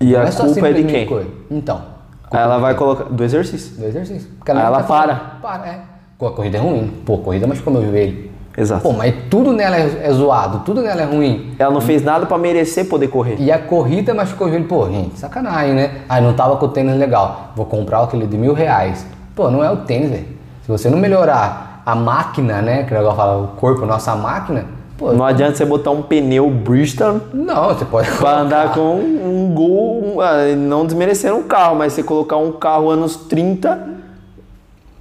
[0.00, 1.04] E Não a só culpa é de quem?
[1.06, 1.26] correr.
[1.50, 1.82] Então,
[2.30, 3.04] Aí ela vai colocar.
[3.04, 3.76] Do exercício.
[3.76, 4.30] do exercício.
[4.38, 5.14] Porque Aí ela tá para.
[5.16, 5.80] falando, Para, é.
[6.26, 6.92] A corrida é ruim.
[7.04, 8.30] Pô, a corrida machucou meu joelho.
[8.56, 8.82] Exato.
[8.82, 11.54] Pô, mas tudo nela é, é zoado, tudo nela é ruim.
[11.58, 13.36] Ela não fez nada pra merecer poder correr.
[13.38, 14.66] E a corrida machucou o joelho.
[14.66, 16.00] Pô, gente, sacanagem, né?
[16.08, 17.52] Ah, não tava com o tênis legal.
[17.56, 19.06] Vou comprar aquele de mil reais.
[19.40, 20.26] Pô, não é o tênis, velho.
[20.62, 22.82] Se você não melhorar a máquina, né?
[22.82, 24.66] Que o negócio fala, o corpo, nossa máquina.
[24.98, 29.50] Pô, Não adianta você botar um pneu Bridgestone não, você pode pra andar com um
[29.54, 33.78] gol, um- ah, não desmerecendo um carro, mas você colocar um carro anos 30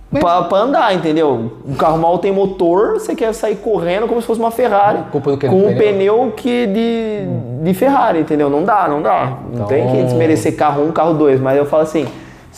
[0.10, 1.52] pra, pra andar, entendeu?
[1.68, 5.00] Um carro mal tem motor, você quer sair correndo como se fosse uma Ferrari.
[5.12, 5.50] Culpa do quê?
[5.50, 6.32] Com um pneu?
[6.38, 8.50] que de, de Ferrari, entendeu?
[8.50, 9.34] Não dá, não dá.
[9.54, 12.08] Não tem que Então- desmerecer carro 1, carro 2, mas eu falo assim,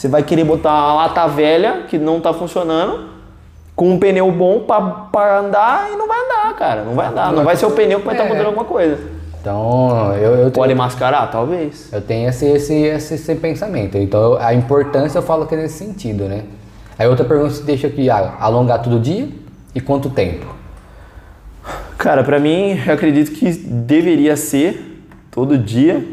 [0.02, 3.12] você vai querer botar uma lata velha que não tá funcionando
[3.76, 6.84] com um pneu bom pra, pra andar e não vai andar, cara.
[6.84, 7.32] Não vai andar.
[7.32, 8.28] Não vai ser o pneu que vai estar É.
[8.28, 8.98] mudando alguma coisa.
[9.40, 11.30] Então, eu, eu tenho, Pode mascarar?
[11.30, 11.94] Talvez.
[11.94, 13.96] eu tenho esse, esse, esse, esse pensamento.
[13.96, 16.46] Então, a importância eu falo que é nesse sentido, né?
[16.98, 19.30] Aí outra pergunta se deixa aqui, ah, alongar todo dia
[19.76, 20.48] e quanto tempo?
[21.96, 26.04] Cara, pra mim, eu acredito que deveria ser todo dia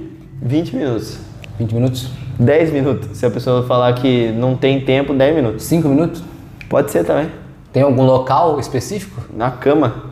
[0.43, 1.19] 20 minutos.
[1.59, 2.09] 20 minutos?
[2.39, 3.19] 10 minutos.
[3.19, 5.65] Se a pessoa falar que não tem tempo, 10 minutos.
[5.65, 6.23] 5 minutos?
[6.69, 7.31] Pode ser também.
[7.73, 9.21] Tem algum local específico?
[9.35, 10.05] Na cama.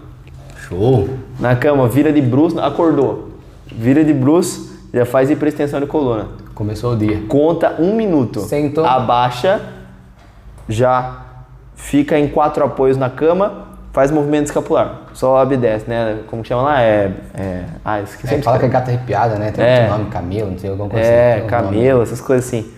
[0.69, 1.09] Show!
[1.39, 3.31] Na cama, vira de bruxo, acordou.
[3.67, 6.29] Vira de bruxo, já faz hiperextensão de coluna.
[6.55, 7.23] Começou o dia.
[7.29, 8.41] Conta um minuto.
[8.41, 8.85] Sentou.
[8.85, 9.61] Abaixa,
[10.69, 11.23] já
[11.77, 13.66] fica em quatro apoios na cama,
[13.97, 15.05] faz movimento escapular.
[15.15, 16.19] Sobe e desce, né?
[16.27, 16.83] Como que chama lá?
[16.83, 17.13] É.
[17.35, 18.35] é ah, esqueci.
[18.35, 19.51] É, fala que é gata arrepiada, né?
[19.51, 19.85] Tem É.
[19.85, 21.39] outro nome, camelo, não sei, alguma coisa É, assim.
[21.39, 21.51] nome.
[21.51, 22.71] camelo, essas coisas assim.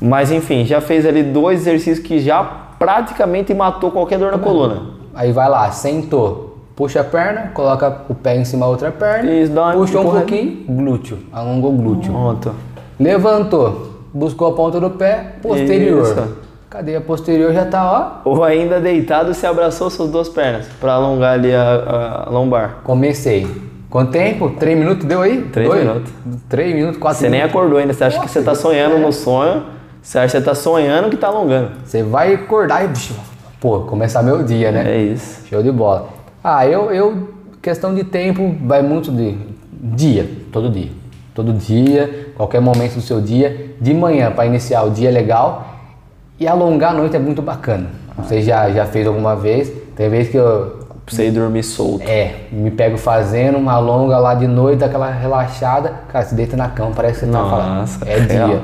[0.00, 2.42] Mas enfim, já fez ali dois exercícios que já
[2.78, 4.84] praticamente matou qualquer dor na coluna.
[5.14, 9.30] Aí vai lá, sentou, puxa a perna, coloca o pé em cima da outra perna,
[9.30, 12.10] Isso, dá uma puxa um pouquinho, glúteo, alongou o glúteo.
[12.10, 12.54] Pronto.
[12.98, 16.02] Levantou, buscou a ponta do pé, posterior.
[16.02, 16.45] Isso.
[16.68, 18.28] Cadeia posterior já tá, ó.
[18.28, 22.78] Ou ainda deitado, se abraçou suas duas pernas para alongar ali a, a lombar.
[22.82, 23.46] Comecei.
[23.88, 24.50] Quanto tempo?
[24.50, 25.42] Três minutos deu aí?
[25.42, 26.12] Três minutos.
[26.48, 28.96] Três minutos, quatro Você nem acordou ainda, você acha que Nossa, você tá que sonhando
[28.96, 28.98] é.
[28.98, 29.62] no sonho,
[30.02, 31.70] você acha que você tá sonhando que tá alongando.
[31.84, 33.14] Você vai acordar e bicho,
[33.60, 34.90] pô, começar meu dia, né?
[34.90, 35.46] É isso.
[35.46, 36.08] Show de bola.
[36.42, 37.28] Ah, eu, eu
[37.62, 39.38] questão de tempo vai muito de
[39.72, 40.90] dia, todo dia.
[41.32, 45.75] Todo dia, qualquer momento do seu dia, de manhã para iniciar o dia legal
[46.38, 47.86] e alongar a noite é muito bacana.
[48.18, 49.70] Você já, já fez alguma vez?
[49.94, 52.02] Tem vez que eu Pra você ir dormir solto.
[52.08, 56.68] é, me pego fazendo uma longa lá de noite, aquela relaxada, cara, se deita na
[56.68, 58.10] cama, parece que você tá Nossa, falando.
[58.10, 58.48] É real.
[58.48, 58.60] dia.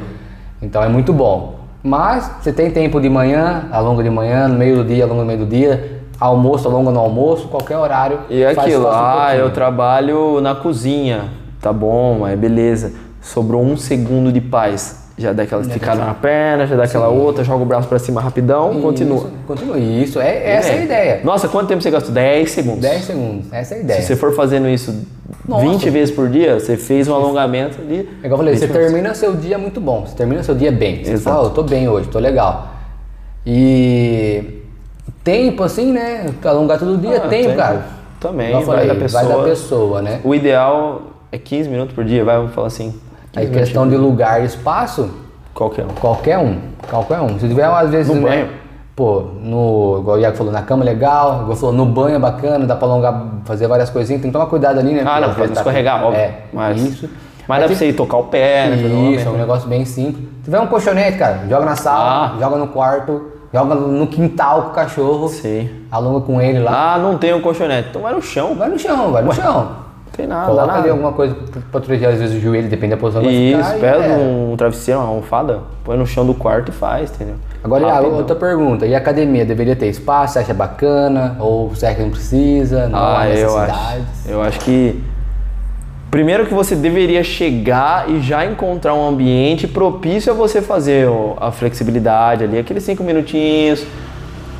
[0.60, 1.56] Então é muito bom.
[1.84, 5.26] Mas você tem tempo de manhã, alonga de manhã, no meio do dia, alonga no
[5.26, 8.20] meio do dia, almoço, alonga no almoço, qualquer horário.
[8.30, 9.40] E faz- aquilo, um ah, pouquinho.
[9.44, 11.24] eu trabalho na cozinha.
[11.60, 12.92] Tá bom, é beleza.
[13.20, 15.01] Sobrou um segundo de paz.
[15.18, 18.20] Já dá aquela esticada na perna, já dá aquela outra, joga o braço pra cima
[18.20, 19.18] rapidão, continua.
[19.18, 19.78] Isso, continua.
[19.78, 21.20] Isso, é, essa é a ideia.
[21.22, 22.12] Nossa, quanto tempo você gastou?
[22.14, 22.80] 10 segundos.
[22.80, 24.00] 10 segundos, essa é a ideia.
[24.00, 25.04] Se você for fazendo isso
[25.46, 25.66] Nossa.
[25.68, 28.08] 20 vezes por dia, você fez um alongamento ali.
[28.22, 28.92] É igual eu falei, você 20 minutos.
[28.92, 31.04] termina seu dia muito bom, você termina seu dia bem.
[31.04, 31.36] Você Exato.
[31.36, 32.68] fala, "Oh, eu tô bem hoje, tô legal.
[33.46, 34.62] E
[35.22, 36.26] tempo, assim, né?
[36.44, 37.56] Alongar todo dia, Ah, tempo, tempo.
[37.56, 37.84] cara.
[38.18, 39.22] Também, eu vai falei, da pessoa.
[39.24, 40.20] Vai da pessoa, né?
[40.24, 42.94] O ideal é 15 minutos por dia, vai, vamos falar assim.
[43.32, 45.10] 15 Aí questão de lugar e espaço,
[45.54, 45.88] Qualquer um.
[45.88, 47.38] qualquer um, qualquer um.
[47.38, 48.48] Se tiver às vezes, No né, banho.
[48.94, 52.18] Pô, no, igual o Iago falou, na cama é legal, igual falou, no banho é
[52.18, 55.02] bacana, dá pra alongar, fazer várias coisinhas, tem que tomar cuidado ali, né?
[55.06, 56.20] Ah, não, pra tá- escorregar, óbvio.
[56.20, 57.08] É, Mas, isso.
[57.48, 58.76] mas dá pra você ir tocar o pé, né?
[58.76, 59.36] Isso, é um alongamento.
[59.38, 60.24] negócio bem simples.
[60.38, 62.38] Se tiver um colchonete, cara, joga na sala, Ah.
[62.38, 65.70] joga no quarto, joga no quintal com o cachorro, Sim.
[65.90, 66.94] alonga com ele lá.
[66.94, 67.88] Ah, não tem um colchonete.
[67.90, 68.54] Então vai no chão.
[68.54, 69.68] Vai no chão, vai no chão.
[70.12, 70.78] Não tem nada, Coloca nada.
[70.80, 71.34] ali alguma coisa
[71.70, 73.80] pra proteger às vezes o joelho, depende da posição que vai Isso, ficar.
[73.80, 74.16] pega é.
[74.16, 77.36] um travesseiro, uma almofada, põe no chão do quarto e faz, entendeu?
[77.64, 78.16] Agora, Rapidão.
[78.18, 78.84] outra pergunta.
[78.86, 80.34] E a academia deveria ter espaço?
[80.34, 81.36] Você acha bacana?
[81.40, 82.88] Ou você acha que não precisa?
[82.88, 83.70] Não há Ah, eu necessidade?
[83.72, 84.28] acho.
[84.28, 85.02] Eu acho que.
[86.10, 91.08] Primeiro que você deveria chegar e já encontrar um ambiente propício a você fazer
[91.40, 93.82] a flexibilidade ali, aqueles cinco minutinhos.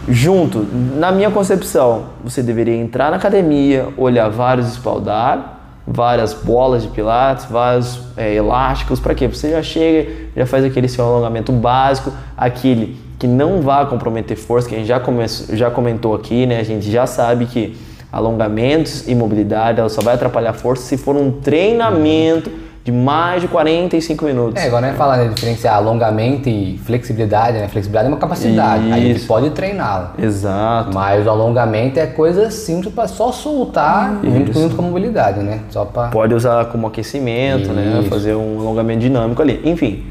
[0.08, 6.88] Junto, na minha concepção, você deveria entrar na academia, olhar vários espaldar, várias bolas de
[6.88, 9.28] pilates, vários é, elásticos, para quê?
[9.28, 14.68] Você já chega, já faz aquele seu alongamento básico, aquele que não vai comprometer força,
[14.68, 16.58] que a gente já, come- já comentou aqui, né?
[16.58, 17.76] A gente já sabe que
[18.10, 22.50] alongamentos e mobilidade, ela só vai atrapalhar força se for um treinamento
[22.84, 24.62] de mais de 45 minutos.
[24.62, 27.68] É, igual né, falar né, diferenciar alongamento e flexibilidade, né?
[27.68, 29.26] Flexibilidade é uma capacidade, aí a gente Isso.
[29.28, 30.14] pode treiná-la.
[30.18, 30.92] Exato.
[30.92, 35.60] Mas o alongamento é coisa simples para só soltar junto, junto com a mobilidade, né?
[35.70, 38.00] Só para Pode usar como aquecimento, né?
[38.00, 38.08] Isso.
[38.08, 39.60] Fazer um alongamento dinâmico ali.
[39.64, 40.04] Enfim.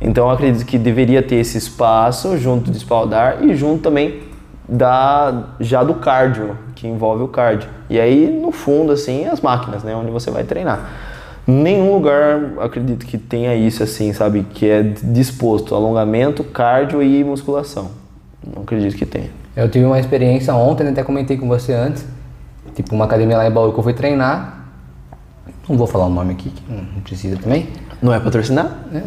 [0.00, 4.22] Então eu acredito que deveria ter esse espaço junto do espaldar e junto também
[4.66, 7.68] da já do cardio, que envolve o cardio.
[7.90, 10.88] E aí no fundo assim as máquinas, né, onde você vai treinar.
[11.46, 17.90] Nenhum lugar acredito que tenha isso assim, sabe, que é disposto alongamento, cardio e musculação.
[18.54, 19.30] Não acredito que tenha.
[19.54, 22.04] Eu tive uma experiência ontem, até comentei com você antes.
[22.74, 24.64] Tipo, uma academia lá em Bauru que eu fui treinar.
[25.68, 27.68] Não vou falar o nome aqui, que não precisa também.
[28.02, 28.70] Não é patrocinar?
[28.90, 29.02] né?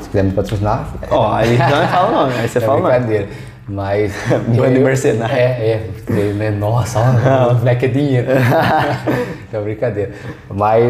[0.00, 2.82] Se quiser me patrocinar, Ó, aí já não fala não, aí você é fala não.
[2.88, 3.28] brincadeira.
[3.72, 4.12] Mas.
[4.56, 5.34] Bando de mercenário.
[5.36, 6.32] É, é.
[6.34, 8.26] né, Nossa, ó, o moleque é dinheiro.
[9.52, 10.12] é brincadeira.
[10.50, 10.82] Mas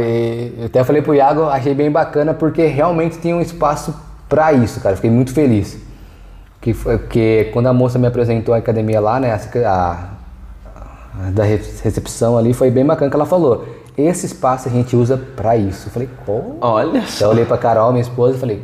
[0.59, 3.95] eu até falei pro Iago, achei bem bacana porque realmente tinha um espaço
[4.29, 4.97] pra isso, cara.
[4.97, 5.79] Fiquei muito feliz.
[6.61, 9.33] Que foi porque quando a moça me apresentou a academia lá, né?
[9.33, 10.09] A, a-
[11.33, 13.66] da re- recepção ali, foi bem bacana que ela falou.
[13.99, 15.88] Esse espaço a gente usa pra isso.
[15.88, 16.57] Eu falei, como?
[16.61, 17.25] Olha Então só.
[17.27, 18.62] eu olhei pra Carol, minha esposa, e falei,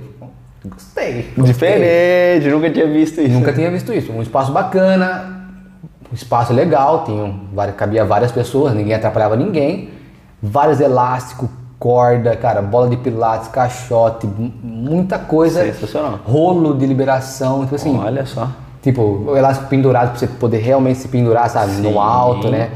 [0.68, 1.33] gostei.
[1.37, 1.44] gostei.
[1.44, 3.33] Diferente, nunca tinha visto isso.
[3.33, 4.12] Nunca tinha visto isso.
[4.12, 5.48] Um espaço bacana,
[6.11, 9.90] um espaço legal, tinha várias, cabia várias pessoas, ninguém atrapalhava ninguém.
[10.42, 11.48] Vários elásticos,
[11.79, 15.64] corda, cara, bola de pilates, caixote, muita coisa.
[15.64, 16.20] Sensacional.
[16.24, 18.48] Rolo de liberação, tipo assim, Olha só.
[18.83, 21.83] tipo, o elástico pendurado pra você poder realmente se pendurar, sabe, Sim.
[21.83, 22.70] no alto, né?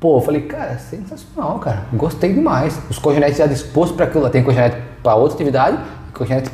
[0.00, 1.82] Pô, eu falei, cara, sensacional, cara.
[1.92, 2.78] Gostei demais.
[2.88, 4.30] Os colchonetes já dispostos para aquilo.
[4.30, 5.76] Tem colchonete para outra atividade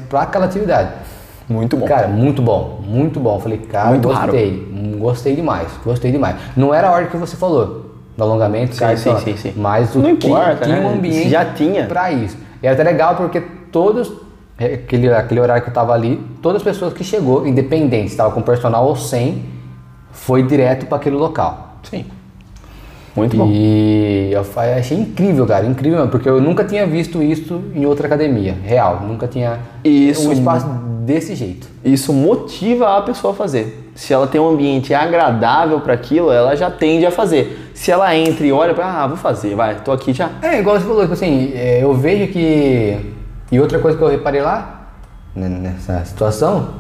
[0.09, 0.91] para aquela atividade.
[1.49, 1.87] Muito bom.
[1.87, 3.39] Cara, muito bom, muito bom.
[3.39, 4.69] Falei, cara, Muito gostei.
[4.73, 6.37] Hum, Gostei demais, gostei demais.
[6.57, 9.53] Não era a ordem que você falou, do alongamento, Sim, cara, sim, sim, sim.
[9.57, 10.87] mas o Não importa, tinha né?
[10.87, 11.85] um ambiente Já tinha.
[11.87, 12.37] pra isso.
[12.63, 14.11] E era até legal porque todos,
[14.59, 18.15] é, aquele, aquele horário que eu tava ali, todas as pessoas que chegou, independente se
[18.15, 19.45] estava com personal ou sem,
[20.13, 21.75] foi direto para aquele local.
[21.83, 22.07] Sim.
[23.17, 23.49] Muito bom.
[23.49, 24.45] E eu
[24.77, 29.03] achei incrível, cara, incrível mesmo, porque eu nunca tinha visto isso em outra academia, real,
[29.07, 30.67] nunca tinha Isso um espaço
[31.05, 31.69] desse jeito.
[31.85, 33.93] Isso motiva a pessoa a fazer.
[33.95, 37.71] Se ela tem um ambiente agradável para aquilo, ela já tende a fazer.
[37.73, 40.31] Se ela entra e olha para, ah, vou fazer, vai, tô aqui já.
[40.43, 43.15] É, igual você falou, tipo assim, é, eu vejo que.
[43.53, 44.89] E outra coisa que eu reparei lá,
[45.37, 46.71] nessa situação,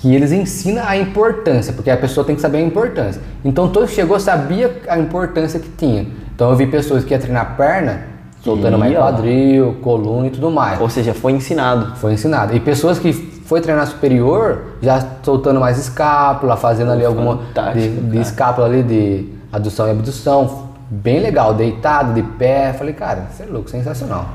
[0.00, 3.20] que eles ensinam a importância, porque a pessoa tem que saber a importância.
[3.44, 6.06] Então todo que chegou sabia a importância que tinha.
[6.34, 8.04] Então eu vi pessoas que iam treinar perna,
[8.42, 10.80] soltando mais quadril, coluna e tudo mais.
[10.80, 11.96] Ou seja, foi ensinado.
[11.96, 12.56] Foi ensinado.
[12.56, 17.40] E pessoas que foi treinar superior, já soltando mais escápula, fazendo ali alguma
[17.74, 20.70] de, de escápula ali de adução e abdução.
[20.88, 22.72] Bem legal, deitado, de pé.
[22.72, 24.26] Falei, cara, isso é louco, sensacional.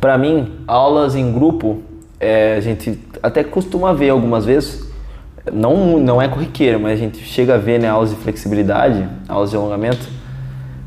[0.00, 1.82] Pra mim, aulas em grupo,
[2.18, 4.83] é, a gente até costuma ver algumas vezes,
[5.52, 9.50] não, não é corriqueiro, mas a gente chega a ver né, aulas de flexibilidade, aulas
[9.50, 10.06] de alongamento.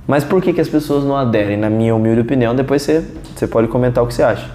[0.07, 1.57] Mas por que, que as pessoas não aderem?
[1.57, 4.49] Na minha humilde opinião, depois você, você pode comentar o que você acha.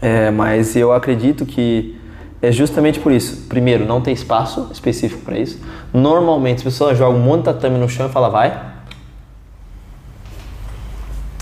[0.00, 1.98] É, mas eu acredito que
[2.40, 3.46] é justamente por isso.
[3.48, 5.60] Primeiro, não tem espaço específico para isso.
[5.92, 8.74] Normalmente as pessoas jogam um monte de tatame no chão e falam, vai.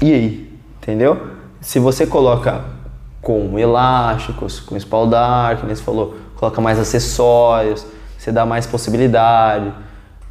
[0.01, 0.59] E aí?
[0.81, 1.29] Entendeu?
[1.61, 2.64] Se você coloca
[3.20, 7.87] com elásticos, com espaldar, que nem você falou, coloca mais acessórios,
[8.18, 9.72] você dá mais possibilidade.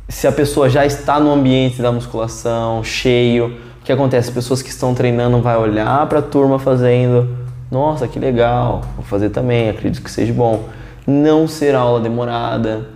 [0.09, 4.27] Se a pessoa já está no ambiente da musculação, cheio, o que acontece?
[4.27, 7.33] As pessoas que estão treinando vai olhar para a turma fazendo,
[7.71, 10.65] nossa, que legal, vou fazer também, acredito que seja bom.
[11.07, 12.89] Não ser aula demorada,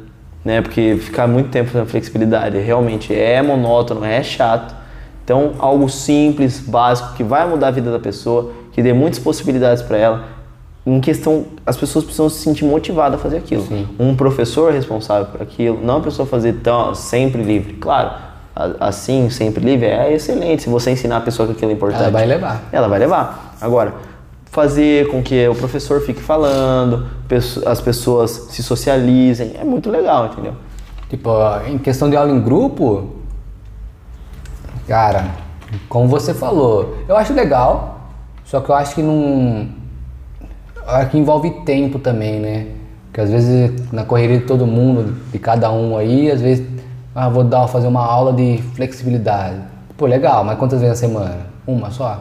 [0.44, 0.62] né?
[0.62, 4.76] Porque ficar muito tempo fazendo flexibilidade realmente é monótono, é chato.
[5.24, 9.82] Então, algo simples, básico, que vai mudar a vida da pessoa, que dê muitas possibilidades
[9.82, 10.35] para ela.
[10.86, 13.64] Em questão, as pessoas precisam se sentir motivadas a fazer aquilo.
[13.64, 13.88] Sim.
[14.00, 17.74] Um professor responsável por aquilo, não a pessoa fazer tão sempre livre.
[17.74, 18.12] Claro,
[18.80, 22.04] assim, sempre livre é excelente se você ensinar a pessoa que aquilo é importante.
[22.04, 22.64] Ela vai levar.
[22.72, 23.56] Ela vai levar.
[23.60, 23.96] Agora,
[24.46, 27.08] fazer com que o professor fique falando,
[27.66, 30.54] as pessoas se socializem, é muito legal, entendeu?
[31.10, 31.32] Tipo,
[31.68, 33.16] em questão de aula em grupo,
[34.88, 35.32] cara,
[35.90, 38.00] como você falou, eu acho legal,
[38.44, 39.84] só que eu acho que não.
[40.88, 42.68] Acho que envolve tempo também, né?
[43.08, 46.66] Porque às vezes na correria de todo mundo, de cada um aí, às vezes,
[47.14, 49.56] ah, vou dar, fazer uma aula de flexibilidade.
[49.98, 51.38] Pô, legal, mas quantas vezes na semana?
[51.66, 52.20] Uma só?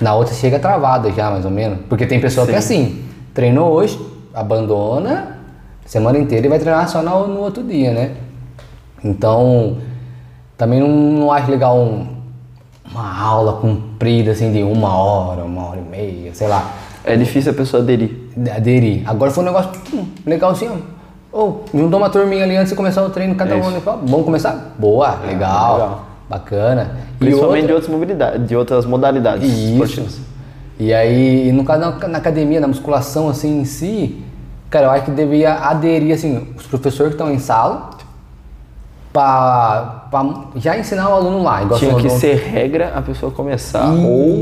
[0.00, 1.78] Na outra chega travada já, mais ou menos.
[1.88, 3.04] Porque tem pessoa que é assim,
[3.34, 3.98] treinou hoje,
[4.32, 5.38] abandona,
[5.84, 8.12] semana inteira e vai treinar só no, no outro dia, né?
[9.04, 9.76] Então,
[10.56, 12.06] também não, não acho legal um-
[12.90, 16.70] uma aula comprida, assim, de uma hora, uma hora e meia, sei lá,
[17.04, 18.10] É difícil a pessoa aderir.
[18.56, 19.02] aderir.
[19.08, 20.82] Agora foi um negócio hum, legalzinho.
[21.32, 24.24] Ô, juntou uma turminha ali antes de começar o treino, cada É um fala, vamos
[24.24, 24.74] começar?
[24.78, 26.06] Boa, legal, legal.
[26.30, 26.96] bacana.
[27.16, 30.12] E Principalmente outra- de outras mobilidades, de outras modalidades esportivas.
[30.12, 30.22] isso.
[30.78, 34.22] E aí, e no caso na, na academia, na musculação assim em si,
[34.70, 37.90] cara, eu acho que devia aderir assim, os professores que estão em sala
[39.14, 40.08] pra
[40.56, 41.62] já ensinar o aluno lá.
[41.62, 43.94] Igual Tinha que ser regra a pessoa começar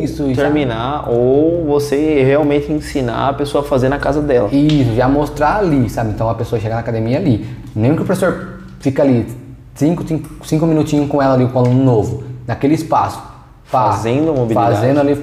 [0.03, 0.45] Isso, ou já.
[0.45, 4.49] terminar, ou você realmente ensinar a pessoa a fazer na casa dela.
[4.51, 6.13] Isso, já mostrar ali, sabe?
[6.13, 7.47] Então a pessoa chega na academia ali.
[7.77, 9.27] Nem que o professor fica ali
[9.75, 13.19] cinco, cinco, cinco minutinhos com ela ali, com o aluno novo, naquele espaço.
[13.71, 14.77] Pá, Fazendo mobilidade.
[14.77, 15.15] Fazendo ali,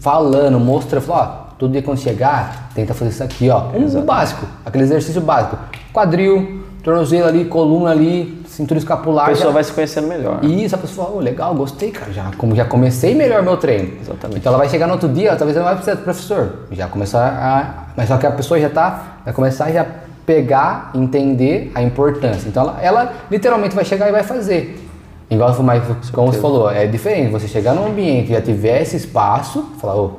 [0.00, 3.66] falando, mostra, fala, ó, todo dia quando chegar, tenta fazer isso aqui, ó.
[3.72, 5.56] Um, o básico, aquele exercício básico.
[5.92, 9.26] Quadril, tornozelo ali, coluna ali, cintura escapular.
[9.26, 10.38] A pessoa já- vai se conhecendo melhor.
[10.42, 12.12] e isso, a pessoa fala, "Ô, legal, gostei, cara.
[12.12, 13.92] Já, como já comecei melhor meu treino.
[14.00, 14.38] Exatamente.
[14.38, 16.52] Então ela vai chegar no outro dia, talvez ela não vai precisar do professor.
[16.72, 17.92] Já começar a.
[17.96, 19.18] Mas só que a pessoa já tá.
[19.24, 19.86] Vai começar a já
[20.24, 22.48] pegar, entender a importância.
[22.48, 24.82] Então ela, ela literalmente vai chegar e vai fazer.
[25.30, 27.32] Igual mas, como você falou, é diferente.
[27.32, 30.10] Você chegar num ambiente e já tiver esse espaço, falar, ô,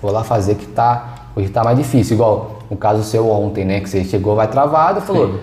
[0.00, 1.14] vou lá fazer que tá.
[1.36, 2.14] Hoje tá mais difícil.
[2.14, 3.80] Igual o caso seu ontem, né?
[3.80, 5.38] Que você chegou, vai travado, falou.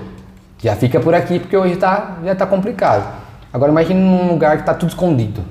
[0.62, 3.20] Já fica por aqui porque hoje tá, já tá complicado.
[3.52, 5.42] Agora imagine num lugar que tá tudo escondido.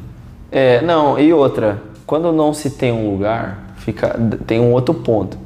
[0.51, 5.37] É, não, e outra, quando não se tem um lugar, fica, tem um outro ponto.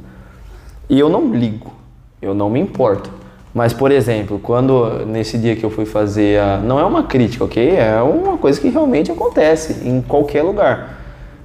[0.89, 1.73] E eu não ligo,
[2.21, 3.09] eu não me importo.
[3.53, 6.57] Mas, por exemplo, quando nesse dia que eu fui fazer a.
[6.57, 7.75] Não é uma crítica, ok?
[7.75, 10.99] É uma coisa que realmente acontece em qualquer lugar.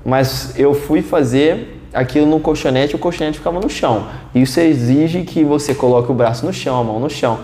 [0.04, 4.06] Mas eu fui fazer aquilo no colchonete o colchonete ficava no chão.
[4.34, 7.38] Isso exige que você coloque o braço no chão, a mão no chão.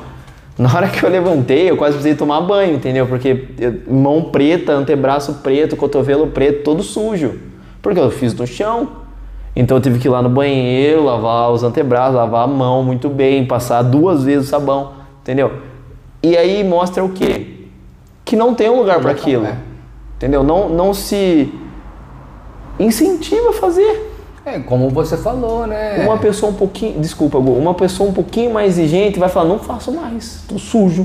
[0.59, 3.07] Na hora que eu levantei, eu quase precisei tomar banho, entendeu?
[3.07, 3.49] Porque
[3.87, 7.39] mão preta, antebraço preto, cotovelo preto, todo sujo.
[7.83, 8.89] Porque eu fiz no chão.
[9.55, 13.09] Então eu tive que ir lá no banheiro, lavar os antebraços, lavar a mão muito
[13.09, 14.93] bem, passar duas vezes o sabão,
[15.23, 15.53] entendeu?
[16.23, 17.67] E aí mostra o quê?
[18.25, 19.47] Que não tem um lugar para aquilo.
[19.47, 19.57] é.
[20.17, 20.43] Entendeu?
[20.43, 21.53] Não, não se
[22.81, 24.06] incentiva a fazer.
[24.47, 26.05] É, como você falou, né?
[26.05, 29.59] Uma pessoa um pouquinho, desculpa, Gu, uma pessoa um pouquinho mais exigente vai falar, não
[29.59, 31.05] faço mais, tô sujo.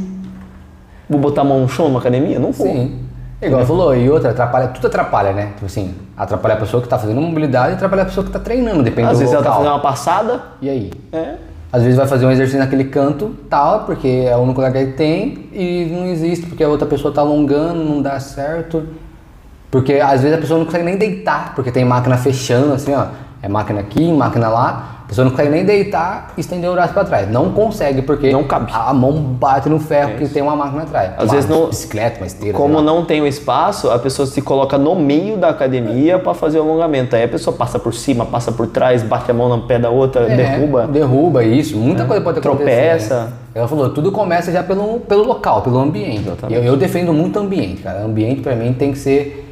[1.10, 2.38] Vou botar a mão no chão numa academia?
[2.38, 2.68] Não vou.
[2.68, 3.00] Sim.
[3.42, 5.48] Igual falou, e outra, atrapalha, tudo atrapalha, né?
[5.56, 8.38] Tipo assim, atrapalha a pessoa que tá fazendo mobilidade e atrapalha a pessoa que tá
[8.38, 10.92] treinando, depende Às do vezes ela tá fazendo uma passada, E aí?
[11.12, 11.34] é,
[11.74, 14.92] às vezes vai fazer um exercício naquele canto, tal, porque é o único lugar que
[14.92, 18.84] tem e não existe porque a outra pessoa tá alongando, não dá certo.
[19.72, 23.06] Porque às vezes a pessoa não consegue nem deitar, porque tem máquina fechando, assim, ó.
[23.44, 24.98] É máquina aqui, máquina lá.
[25.04, 27.30] A pessoa não consegue nem deitar e estender o braço para trás.
[27.30, 28.72] Não consegue, porque Não cabe.
[28.74, 31.12] a mão bate no ferro É que tem uma máquina atrás.
[31.18, 32.58] Às uma vezes não- bicicleta, uma esteira.
[32.58, 36.60] Como não tem o espaço, a pessoa se coloca no meio da academia para fazer
[36.60, 37.14] o alongamento.
[37.14, 39.90] Aí a pessoa passa por cima, passa por trás, bate a mão no pé da
[39.90, 40.88] outra, É, derruba.
[40.88, 41.76] Derruba, isso.
[41.76, 42.64] Muita coisa pode acontecer.
[42.64, 43.24] Tropeça.
[43.26, 43.34] né?
[43.54, 46.32] Ela falou, tudo começa já pelo, pelo local, pelo ambiente.
[46.50, 48.04] Eu, eu defendo muito o ambiente, cara.
[48.04, 49.52] O ambiente pra mim tem que ser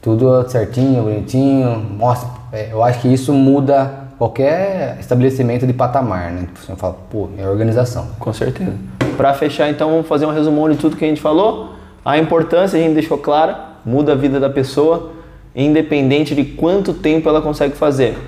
[0.00, 1.84] tudo certinho, bonitinho.
[1.98, 2.41] Mostra.
[2.52, 6.46] É, eu acho que isso muda qualquer estabelecimento de patamar, né?
[6.54, 8.08] Você fala, pô, é organização.
[8.18, 8.74] Com certeza.
[9.16, 11.70] Para fechar, então, vamos fazer um resumão de tudo que a gente falou.
[12.04, 15.12] A importância a gente deixou clara, muda a vida da pessoa,
[15.56, 18.18] independente de quanto tempo ela consegue fazer.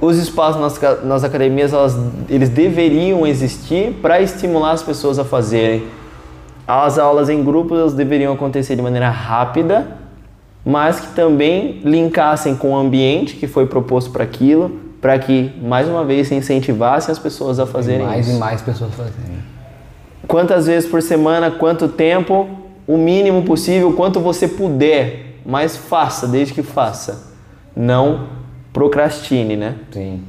[0.00, 5.84] Os espaços nas, nas academias, elas, eles deveriam existir para estimular as pessoas a fazerem.
[6.68, 9.99] As aulas em grupos elas deveriam acontecer de maneira rápida,
[10.64, 15.88] mas que também linkassem com o ambiente que foi proposto para aquilo, para que, mais
[15.88, 18.36] uma vez, se incentivassem as pessoas a fazerem mais isso.
[18.36, 19.40] e mais pessoas fazendo.
[20.28, 22.48] Quantas vezes por semana, quanto tempo,
[22.86, 27.32] o mínimo possível, quanto você puder, mas faça, desde que faça.
[27.74, 28.26] Não
[28.72, 29.76] procrastine, né?
[29.90, 30.22] Sim.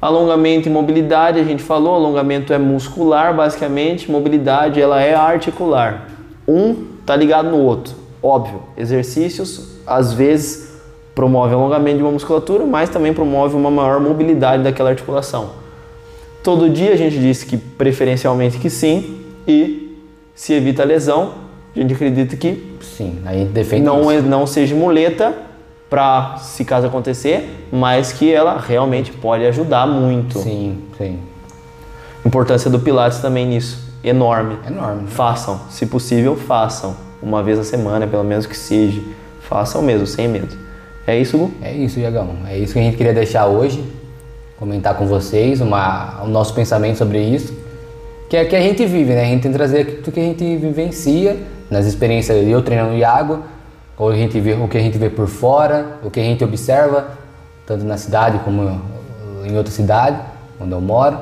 [0.00, 6.08] Alongamento e mobilidade, a gente falou, alongamento é muscular, basicamente, mobilidade ela é articular.
[6.48, 8.01] Um tá ligado no outro.
[8.22, 10.70] Óbvio, exercícios às vezes
[11.14, 15.50] promove alongamento de uma musculatura, mas também promove uma maior mobilidade daquela articulação.
[16.42, 19.98] Todo dia a gente disse que preferencialmente que sim e
[20.34, 21.32] se evita a lesão,
[21.74, 24.10] a gente acredita que Sim, a gente defende não, isso.
[24.12, 25.34] é- não seja muleta
[25.90, 30.38] para se caso acontecer, mas que ela realmente pode ajudar muito.
[30.38, 31.18] Sim, sim.
[32.24, 34.56] Importância do Pilates também nisso, enorme.
[34.66, 35.02] Enorme.
[35.02, 35.08] né?
[35.08, 36.96] Façam, se possível, façam.
[37.22, 39.00] Uma vez a semana, pelo menos que seja.
[39.40, 40.56] Façam mesmo, sem medo.
[41.06, 41.52] É isso, Gu?
[41.62, 42.36] É isso, Iagão.
[42.48, 43.84] É isso que a gente queria deixar hoje,
[44.58, 47.52] comentar com vocês uma, o nosso pensamento sobre isso,
[48.28, 49.22] que é que a gente vive, né?
[49.22, 51.36] A gente tem que trazer tudo que a gente vivencia,
[51.70, 53.40] nas experiências eu treinando o Iago,
[53.98, 56.42] ou a gente vê, o que a gente vê por fora, o que a gente
[56.42, 57.18] observa,
[57.66, 58.80] tanto na cidade como
[59.44, 60.18] em outra cidade,
[60.60, 61.18] onde eu moro,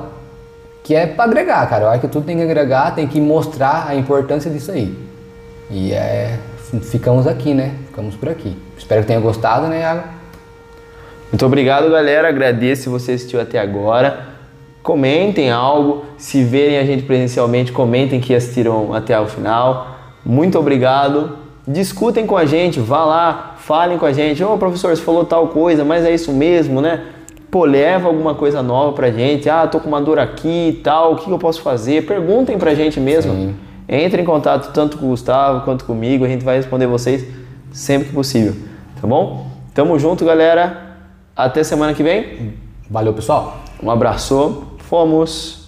[0.83, 1.85] que é para agregar, cara.
[1.85, 5.10] Eu acho que tudo tem que agregar, tem que mostrar a importância disso aí.
[5.71, 6.37] E é,
[6.83, 7.73] ficamos aqui, né?
[7.87, 8.55] Ficamos por aqui.
[8.77, 10.03] Espero que tenha gostado, né, Iago?
[11.31, 12.27] Muito obrigado, galera.
[12.27, 14.27] Agradeço se você assistiu até agora.
[14.83, 16.03] Comentem algo.
[16.17, 19.95] Se verem a gente presencialmente, comentem que assistiram até o final.
[20.25, 21.37] Muito obrigado.
[21.65, 24.43] Discutem com a gente, vá lá, falem com a gente.
[24.43, 27.05] Ô, professor, você falou tal coisa, mas é isso mesmo, né?
[27.49, 29.49] Pô, leva alguma coisa nova pra gente.
[29.49, 32.05] Ah, tô com uma dor aqui e tal, o que eu posso fazer?
[32.05, 33.33] Perguntem pra gente mesmo.
[33.33, 33.55] Sim.
[33.91, 37.27] Entre em contato tanto com o Gustavo quanto comigo, a gente vai responder vocês
[37.73, 38.55] sempre que possível,
[39.01, 39.51] tá bom?
[39.73, 40.95] Tamo junto, galera.
[41.35, 42.53] Até semana que vem.
[42.89, 43.59] Valeu, pessoal.
[43.83, 44.63] Um abraço.
[44.79, 45.60] Fomos.